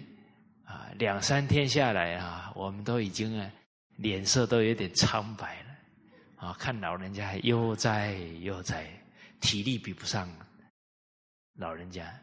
[0.66, 3.52] 啊，两三天下来啊，我们都已经啊，
[3.96, 5.70] 脸色都有点苍白了，
[6.36, 8.12] 啊，看老人家悠哉
[8.42, 8.88] 悠哉，
[9.42, 10.30] 体力比不上
[11.56, 12.14] 老人家。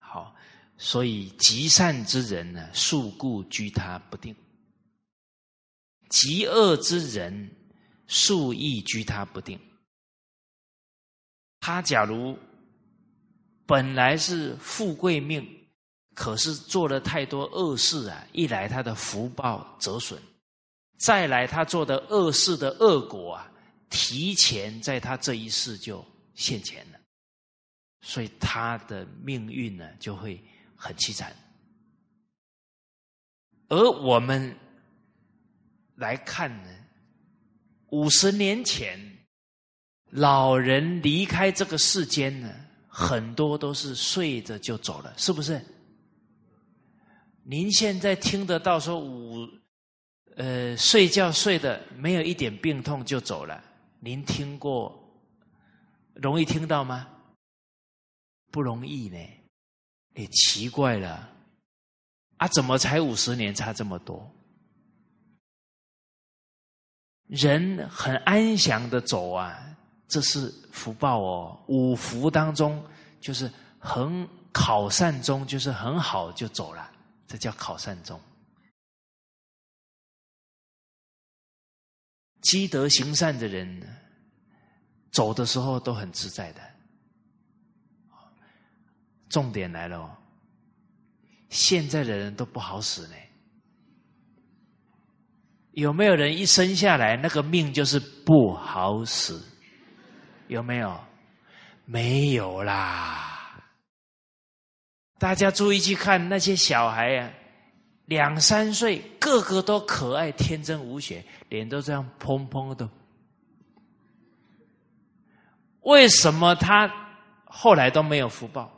[0.00, 0.34] 好，
[0.78, 4.32] 所以极善之人呢，素故居他不定；
[6.08, 7.50] 极恶之人，
[8.06, 9.60] 素亦居他不定。
[11.60, 12.38] 他假如
[13.66, 15.44] 本来是富贵命，
[16.14, 18.24] 可是做了太多恶事啊！
[18.32, 20.16] 一来他的福报折损，
[20.96, 23.52] 再来他做的恶事的恶果啊，
[23.90, 27.00] 提前在他这一世就现前了，
[28.02, 30.40] 所以他的命运呢就会
[30.78, 31.36] 很凄惨。
[33.68, 34.56] 而我们
[35.96, 36.70] 来看呢，
[37.88, 38.98] 五十年前。
[40.12, 42.50] 老人离开这个世间呢，
[42.88, 45.62] 很多都是睡着就走了，是不是？
[47.42, 49.46] 您现在听得到说五，
[50.36, 53.62] 呃，睡觉睡的没有一点病痛就走了，
[54.00, 54.98] 您听过？
[56.14, 57.06] 容易听到吗？
[58.50, 59.18] 不容易呢。
[60.18, 61.32] 哎，奇怪了，
[62.38, 64.28] 啊，怎么才五十年差这么多？
[67.28, 69.64] 人很安详的走啊。
[70.08, 72.82] 这是福报哦，五福当中
[73.20, 76.90] 就是很考善终，就是很好就走了，
[77.26, 78.18] 这叫考善终。
[82.40, 83.86] 积德行善的人，
[85.12, 86.67] 走的时候都很自在的。
[89.28, 90.10] 重点来了哦，
[91.50, 93.14] 现在的人都不好使呢。
[95.72, 99.38] 有没有人一生下来那个命就是不好使？
[100.48, 100.98] 有没有？
[101.84, 103.62] 没有啦！
[105.18, 107.30] 大家注意去看那些小孩呀，
[108.06, 112.88] 两三岁，个个都可爱、天真无邪，脸都这样砰砰的。
[115.80, 116.90] 为什么他
[117.46, 118.70] 后来都没有福报？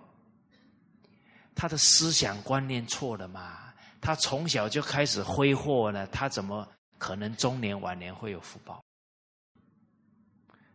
[1.54, 3.72] 他的思想观念错了嘛？
[4.00, 6.66] 他从小就开始挥霍了，他怎么
[6.96, 8.82] 可能中年晚年会有福报？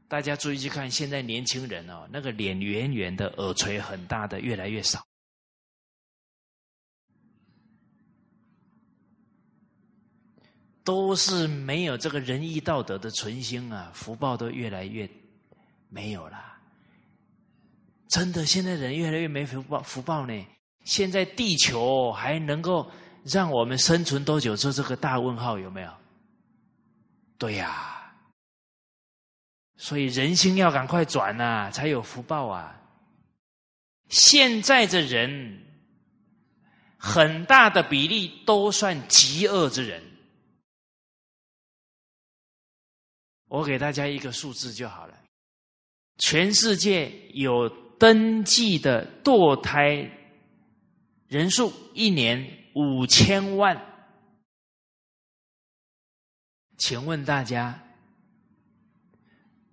[0.07, 5.03] 大家注意去看，现在年轻人哦，那个脸圆圆的、耳垂很大的越来越少，
[10.84, 15.10] 都是没有这个仁义道德的存心啊，福报都越来越
[15.89, 16.60] 没有了。
[18.07, 20.45] 真的，现在人越来越没福报，福报呢？
[20.86, 22.90] 现在地球还能够
[23.26, 24.56] 让我们生存多久？
[24.56, 25.91] 这这个大问号有没有？
[27.38, 27.91] 对呀。
[29.78, 32.82] 所以人心要赶快转呐，才有福报啊！
[34.07, 35.66] 现在的人
[36.98, 40.02] 很大的比例都算极恶之人。
[43.49, 45.18] 我给大家一个数字就好了：
[46.20, 47.68] 全世界有
[47.99, 50.10] 登记的堕胎
[51.36, 53.78] 人数一年五千万，
[56.78, 57.78] 请问大家？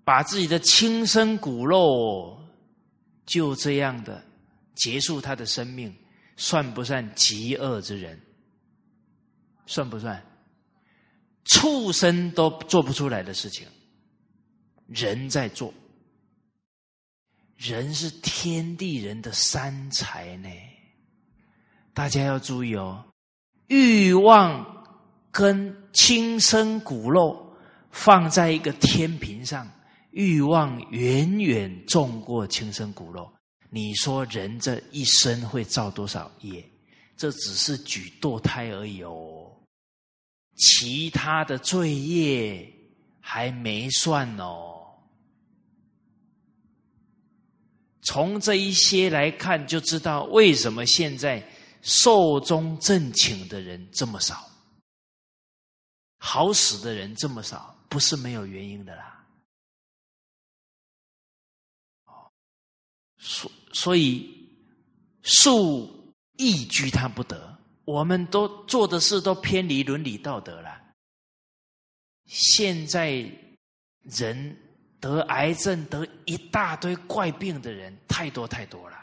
[0.03, 2.37] 把自己的亲生骨肉
[3.25, 4.21] 就这样的
[4.75, 5.95] 结束他的生命，
[6.37, 8.21] 算不算极恶之人？
[9.65, 10.21] 算不算？
[11.45, 13.69] 畜生都做不出来的事情，
[14.89, 15.73] 人在做。
[17.57, 20.49] 人是天地人的三才呢，
[21.95, 23.05] 大家要注意哦。
[23.69, 24.85] 欲望
[25.31, 27.55] 跟亲生骨肉
[27.91, 29.71] 放在一个天平上。
[30.11, 33.33] 欲望远远重过亲生骨肉，
[33.71, 36.63] 你说人这一生会造多少业？
[37.17, 39.51] 这只是举堕胎而已哦，
[40.57, 42.71] 其他的罪业
[43.21, 44.85] 还没算哦。
[48.03, 51.43] 从这一些来看，就知道为什么现在
[51.83, 54.51] 寿终正寝的人这么少，
[56.19, 59.27] 好死的人这么少，不是没有原因的啦。
[63.19, 64.49] 所所以，
[65.23, 65.89] 恕
[66.39, 67.59] 义居他不得。
[67.85, 70.81] 我们都做的事都偏离伦理道德了。
[72.27, 73.29] 现在
[74.03, 74.57] 人
[75.01, 79.02] 得癌症、得一大堆怪病的人太多太多了，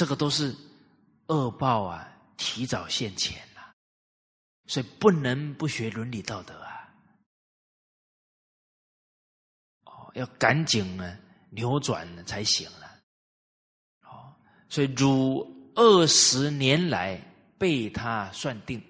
[0.00, 0.56] 这个都是
[1.26, 2.10] 恶报啊！
[2.38, 3.74] 提早现前了，
[4.66, 6.88] 所以不能不学伦理道德啊！
[9.84, 11.18] 哦，要赶紧呢
[11.50, 12.98] 扭转才行了。
[14.04, 14.34] 哦，
[14.70, 17.20] 所以汝二十年来
[17.58, 18.82] 被他算定，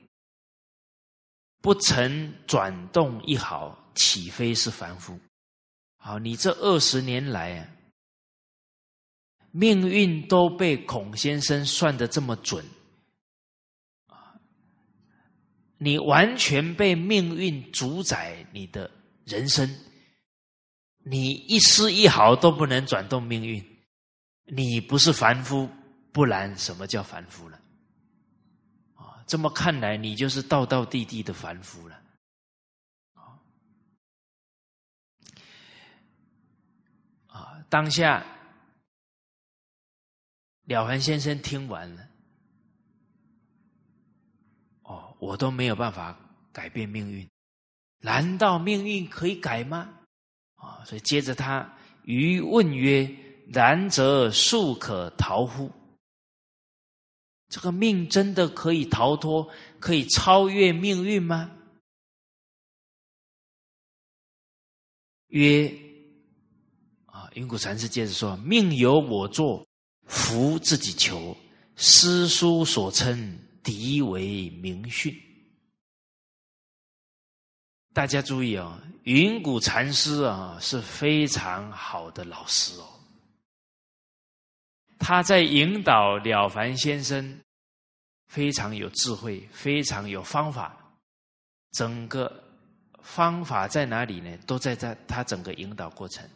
[1.60, 5.18] 不曾转动一毫，岂非是凡夫？
[5.96, 7.68] 好，你这二十年来啊，
[9.52, 12.64] 命运都被孔先生算的这么准。
[15.78, 18.90] 你完全被命运主宰你的
[19.24, 19.66] 人生，
[20.98, 23.64] 你一丝一毫都不能转动命运。
[24.44, 25.68] 你不是凡夫，
[26.12, 27.58] 不然什么叫凡夫了？
[28.94, 32.02] 啊，这么看来，你就是道道地地的凡夫了。
[37.28, 38.22] 啊，当下
[40.70, 42.08] 了凡先生听完了。
[44.82, 46.16] 哦我都没有办法
[46.52, 47.28] 改变命运，
[47.98, 49.92] 难道命运可以改吗？
[50.54, 53.12] 啊，所以接着他余问曰
[53.52, 55.72] ：“然则庶可逃乎？
[57.48, 61.50] 这个命真的可以逃脱，可以超越命运吗？”
[65.26, 65.68] 曰
[67.06, 69.66] ：“啊，云谷禅师接着说：‘命由我作，
[70.10, 71.34] 福自己求。
[71.76, 75.14] 诗书所称。’”敌为名训，
[77.92, 82.88] 大家注意哦，云谷禅师啊是非常好的老师哦。
[84.98, 87.38] 他在引导了凡先生，
[88.28, 90.74] 非常有智慧，非常有方法。
[91.72, 92.42] 整个
[93.02, 94.34] 方法在哪里呢？
[94.46, 96.26] 都在在他整个引导过程。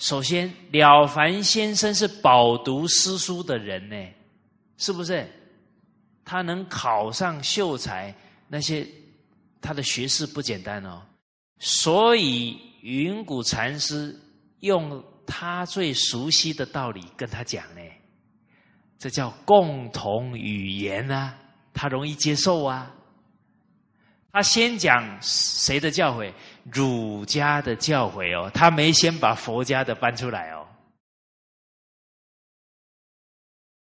[0.00, 3.94] 首先，了凡先生是饱读诗书的人呢，
[4.78, 5.28] 是不是？
[6.24, 8.14] 他能考上秀才，
[8.48, 8.86] 那些
[9.60, 11.02] 他的学识不简单哦。
[11.58, 14.18] 所以云谷禅师
[14.60, 17.82] 用他最熟悉的道理跟他讲呢，
[18.98, 21.36] 这叫共同语言啊，
[21.74, 22.90] 他容易接受啊。
[24.32, 26.32] 他先讲谁的教诲？
[26.64, 30.66] 儒家的教诲哦，他没先把佛家的搬出来哦。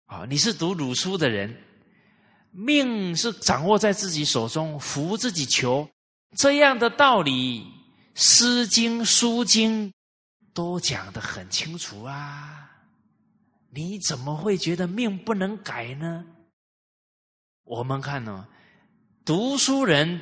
[0.06, 1.64] 啊，你是读儒书的人。
[2.54, 5.90] 命是掌握在自己手中，福自己求，
[6.36, 7.62] 这样的道理，
[8.14, 9.88] 《诗经》《书经》
[10.54, 12.70] 都讲得很清楚啊！
[13.70, 16.26] 你怎么会觉得命不能改呢？
[17.64, 18.46] 我们看呢，
[19.24, 20.20] 读书人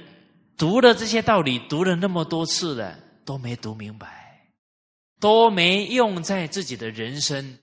[0.59, 4.51] 读了这些道理，读了那么多次了，都没读明白，
[5.17, 7.57] 都没用在自己的人生，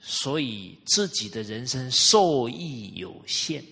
[0.00, 3.64] 所以自己的人生受益有限。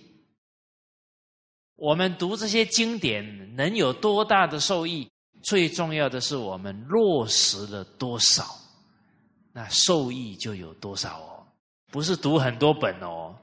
[1.75, 5.11] 我们读这些经典能有多大的受益？
[5.43, 8.57] 最重要的是我们落实了多少，
[9.53, 11.47] 那受益就有多少哦。
[11.91, 13.35] 不是读很多本哦，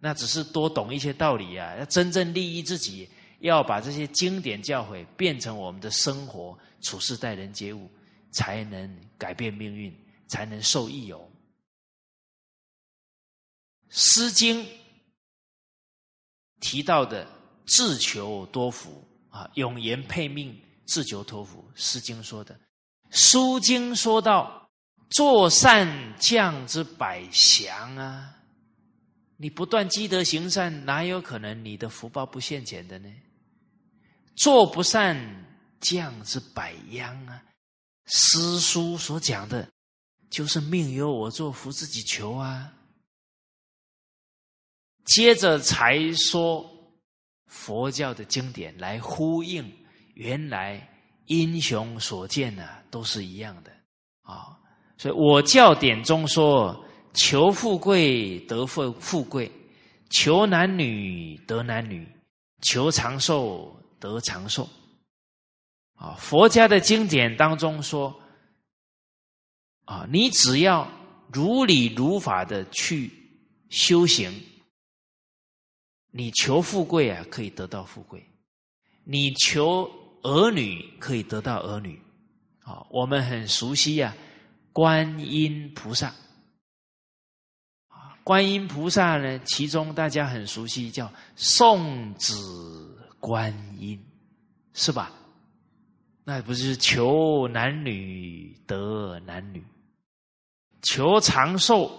[0.00, 1.76] 那只是多懂一些道理啊。
[1.76, 3.08] 要真正利益自己，
[3.38, 7.90] 要把这些经典教诲变成我们的生活处事待人接物，
[8.30, 9.94] 才能改变命运，
[10.26, 11.20] 才能受益哦。
[13.88, 14.64] 《诗经》
[16.60, 17.26] 提到的。
[17.70, 22.54] 自求多福啊，永言配命，自求多福，《诗经》说的，
[23.10, 24.66] 《书经》说到，
[25.10, 25.86] 做善
[26.18, 28.34] 降之百祥啊，
[29.36, 33.14] 你不断积德行善，哪有可能你的福报不现前的呢？
[34.38, 35.16] 做不善
[35.80, 37.42] 降之百殃啊，
[38.06, 39.68] 《诗书》所讲的，
[40.30, 42.72] 就是命由我做，福自己求啊。
[45.04, 46.74] 接着才说。
[47.50, 49.64] 佛教的经典来呼应，
[50.12, 50.86] 原来
[51.28, 53.72] 英雄所见呢，都是一样的
[54.20, 54.54] 啊。
[54.98, 56.78] 所以我教典中说：
[57.14, 59.50] 求富贵得富富贵，
[60.10, 62.06] 求男女得男女，
[62.60, 64.68] 求长寿得长寿。
[65.94, 68.20] 啊，佛家的经典当中说：
[69.84, 70.90] 啊，你只要
[71.32, 73.10] 如理如法的去
[73.68, 74.32] 修行。
[76.10, 78.20] 你求富贵啊，可以得到富贵；
[79.04, 79.90] 你求
[80.22, 82.00] 儿女，可以得到儿女。
[82.60, 84.16] 啊，我们很熟悉呀，
[84.72, 86.14] 观音菩萨。
[88.24, 93.98] 观音菩萨呢，其中大家很熟悉，叫送子观音，
[94.72, 95.12] 是吧？
[96.24, 99.64] 那不是求男女得男女，
[100.82, 101.90] 求长寿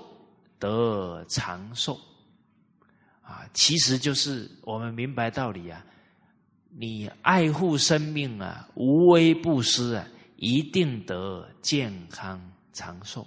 [0.59, 1.99] 得长寿。
[3.21, 5.85] 啊，其实就是我们明白道理啊，
[6.69, 12.39] 你爱护生命啊，无微不施啊，一定得健康
[12.73, 13.25] 长寿。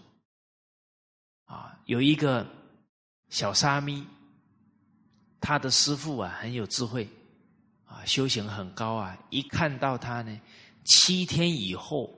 [1.45, 2.47] 啊，有一个
[3.29, 4.05] 小沙弥，
[5.41, 7.09] 他的师傅啊很有智慧，
[8.05, 10.41] 修行很高啊，一看到他呢，
[10.85, 12.13] 七天以后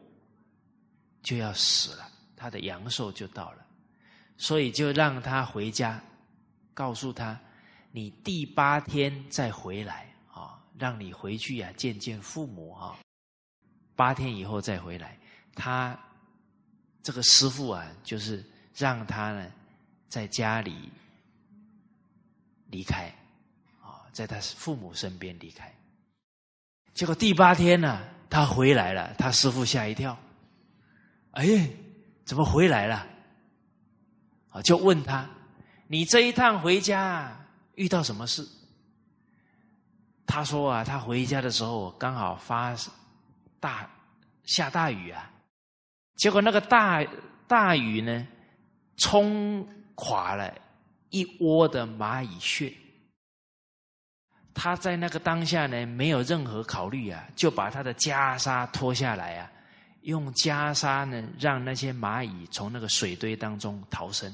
[1.23, 3.67] 就要死了，他的阳寿就到了，
[4.37, 6.03] 所以就让他回家，
[6.73, 7.39] 告诉他。
[7.93, 12.99] 你第八天再回来啊，让你回去呀见见父母啊。
[13.95, 15.17] 八天以后再回来，
[15.55, 15.97] 他
[17.05, 18.45] 这个师傅啊，就是
[18.75, 19.53] 让他呢
[20.09, 20.91] 在家里
[22.67, 23.15] 离开，
[24.15, 25.71] 在他父母身边离开。
[26.95, 30.17] 结果第八天呢，他回来了，他师傅吓一跳，
[31.33, 31.69] 哎，
[32.25, 33.07] 怎么回来了？
[34.51, 35.29] 啊，就问他，
[35.89, 37.37] 你这一趟回家。
[37.77, 38.47] 遇到什么事？
[40.25, 42.73] 他说啊，他回家的时候刚好发
[43.59, 43.91] 大
[44.45, 45.29] 下大雨啊，
[46.15, 47.05] 结果那个大
[47.49, 48.25] 大雨呢，
[48.97, 49.67] 冲
[49.97, 50.57] 垮了
[51.11, 52.73] 一窝的蚂蚁穴。
[54.55, 59.51] 他在那个当下呢，没有任何考虑啊，就把他的袈裟脱下来啊，
[60.03, 64.33] 用袈裟呢，让那些蚂蚁从那个水堆当中逃生，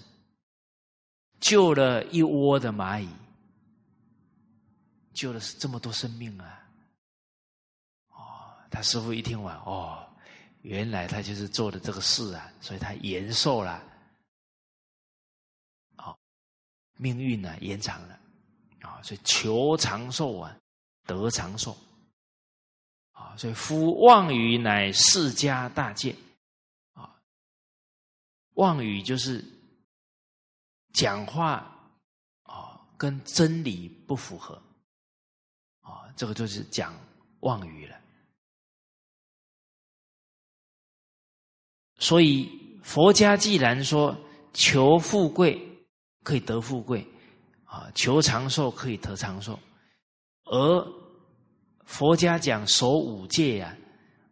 [1.40, 3.08] 救了一窝的蚂蚁。
[5.12, 6.62] 救的是这么多生命啊！
[8.10, 10.06] 哦，他师傅一听完，哦，
[10.62, 13.82] 原来他就是做的这个事啊，所以他延寿了，
[15.96, 16.16] 好，
[16.96, 18.18] 命运呢延长了，
[18.82, 20.56] 啊，所以求长寿啊，
[21.04, 21.76] 得长寿，
[23.12, 26.14] 啊，所以夫妄语乃世家大戒，
[26.92, 27.20] 啊，
[28.54, 29.44] 妄语就是
[30.92, 31.74] 讲话
[32.42, 34.60] 啊，跟真理不符合。
[35.82, 36.94] 啊，这个就是讲
[37.40, 38.00] 妄语了。
[41.96, 44.16] 所以佛家既然说
[44.52, 45.60] 求富贵
[46.22, 47.06] 可以得富贵，
[47.70, 49.56] 啊，求长寿可以得长寿，
[50.46, 50.92] 而
[51.84, 53.76] 佛家讲守五戒呀，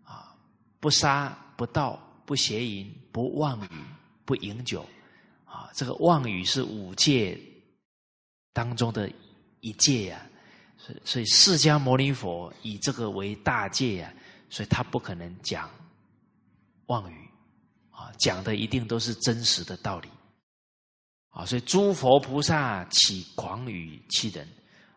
[0.03, 0.35] 啊，
[0.81, 1.97] 不杀、不盗、
[2.27, 3.69] 不邪淫、不妄语、
[4.25, 4.85] 不饮酒，
[5.45, 7.41] 啊，这个妄语是五戒
[8.53, 9.09] 当中的
[9.61, 10.27] 一戒呀。
[11.05, 14.13] 所以，释迦牟尼佛以这个为大戒呀，
[14.51, 15.71] 所以他不可能讲
[16.87, 17.31] 妄语
[17.91, 20.09] 啊，讲的一定都是真实的道理
[21.39, 21.47] 啊。
[21.47, 24.47] 所以，诸佛菩萨起狂语欺人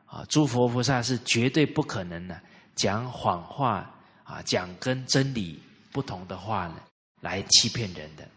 [0.05, 2.41] 啊，诸佛菩萨是绝对不可能的
[2.76, 3.93] 讲谎话
[4.23, 5.61] 啊，讲跟真理
[5.91, 6.84] 不同的话呢，
[7.22, 8.27] 来欺骗人的。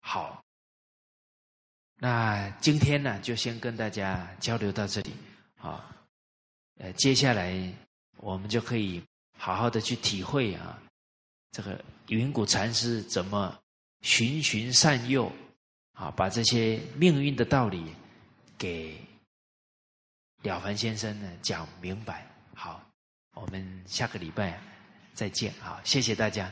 [0.00, 0.42] 好。
[2.00, 5.12] 那今天呢，就先跟大家交流到这里
[5.56, 5.92] 啊。
[6.76, 7.74] 呃，接下来
[8.18, 9.02] 我们就可以
[9.36, 10.80] 好好的去体会啊，
[11.50, 13.58] 这个云谷禅师怎么
[14.00, 15.30] 循循善诱
[15.92, 17.94] 啊，把这些命运的道理
[18.56, 18.96] 给
[20.42, 22.26] 了凡先生呢讲明白。
[22.54, 22.80] 好，
[23.34, 24.60] 我们下个礼拜
[25.14, 25.52] 再见。
[25.60, 26.50] 好，谢谢大家。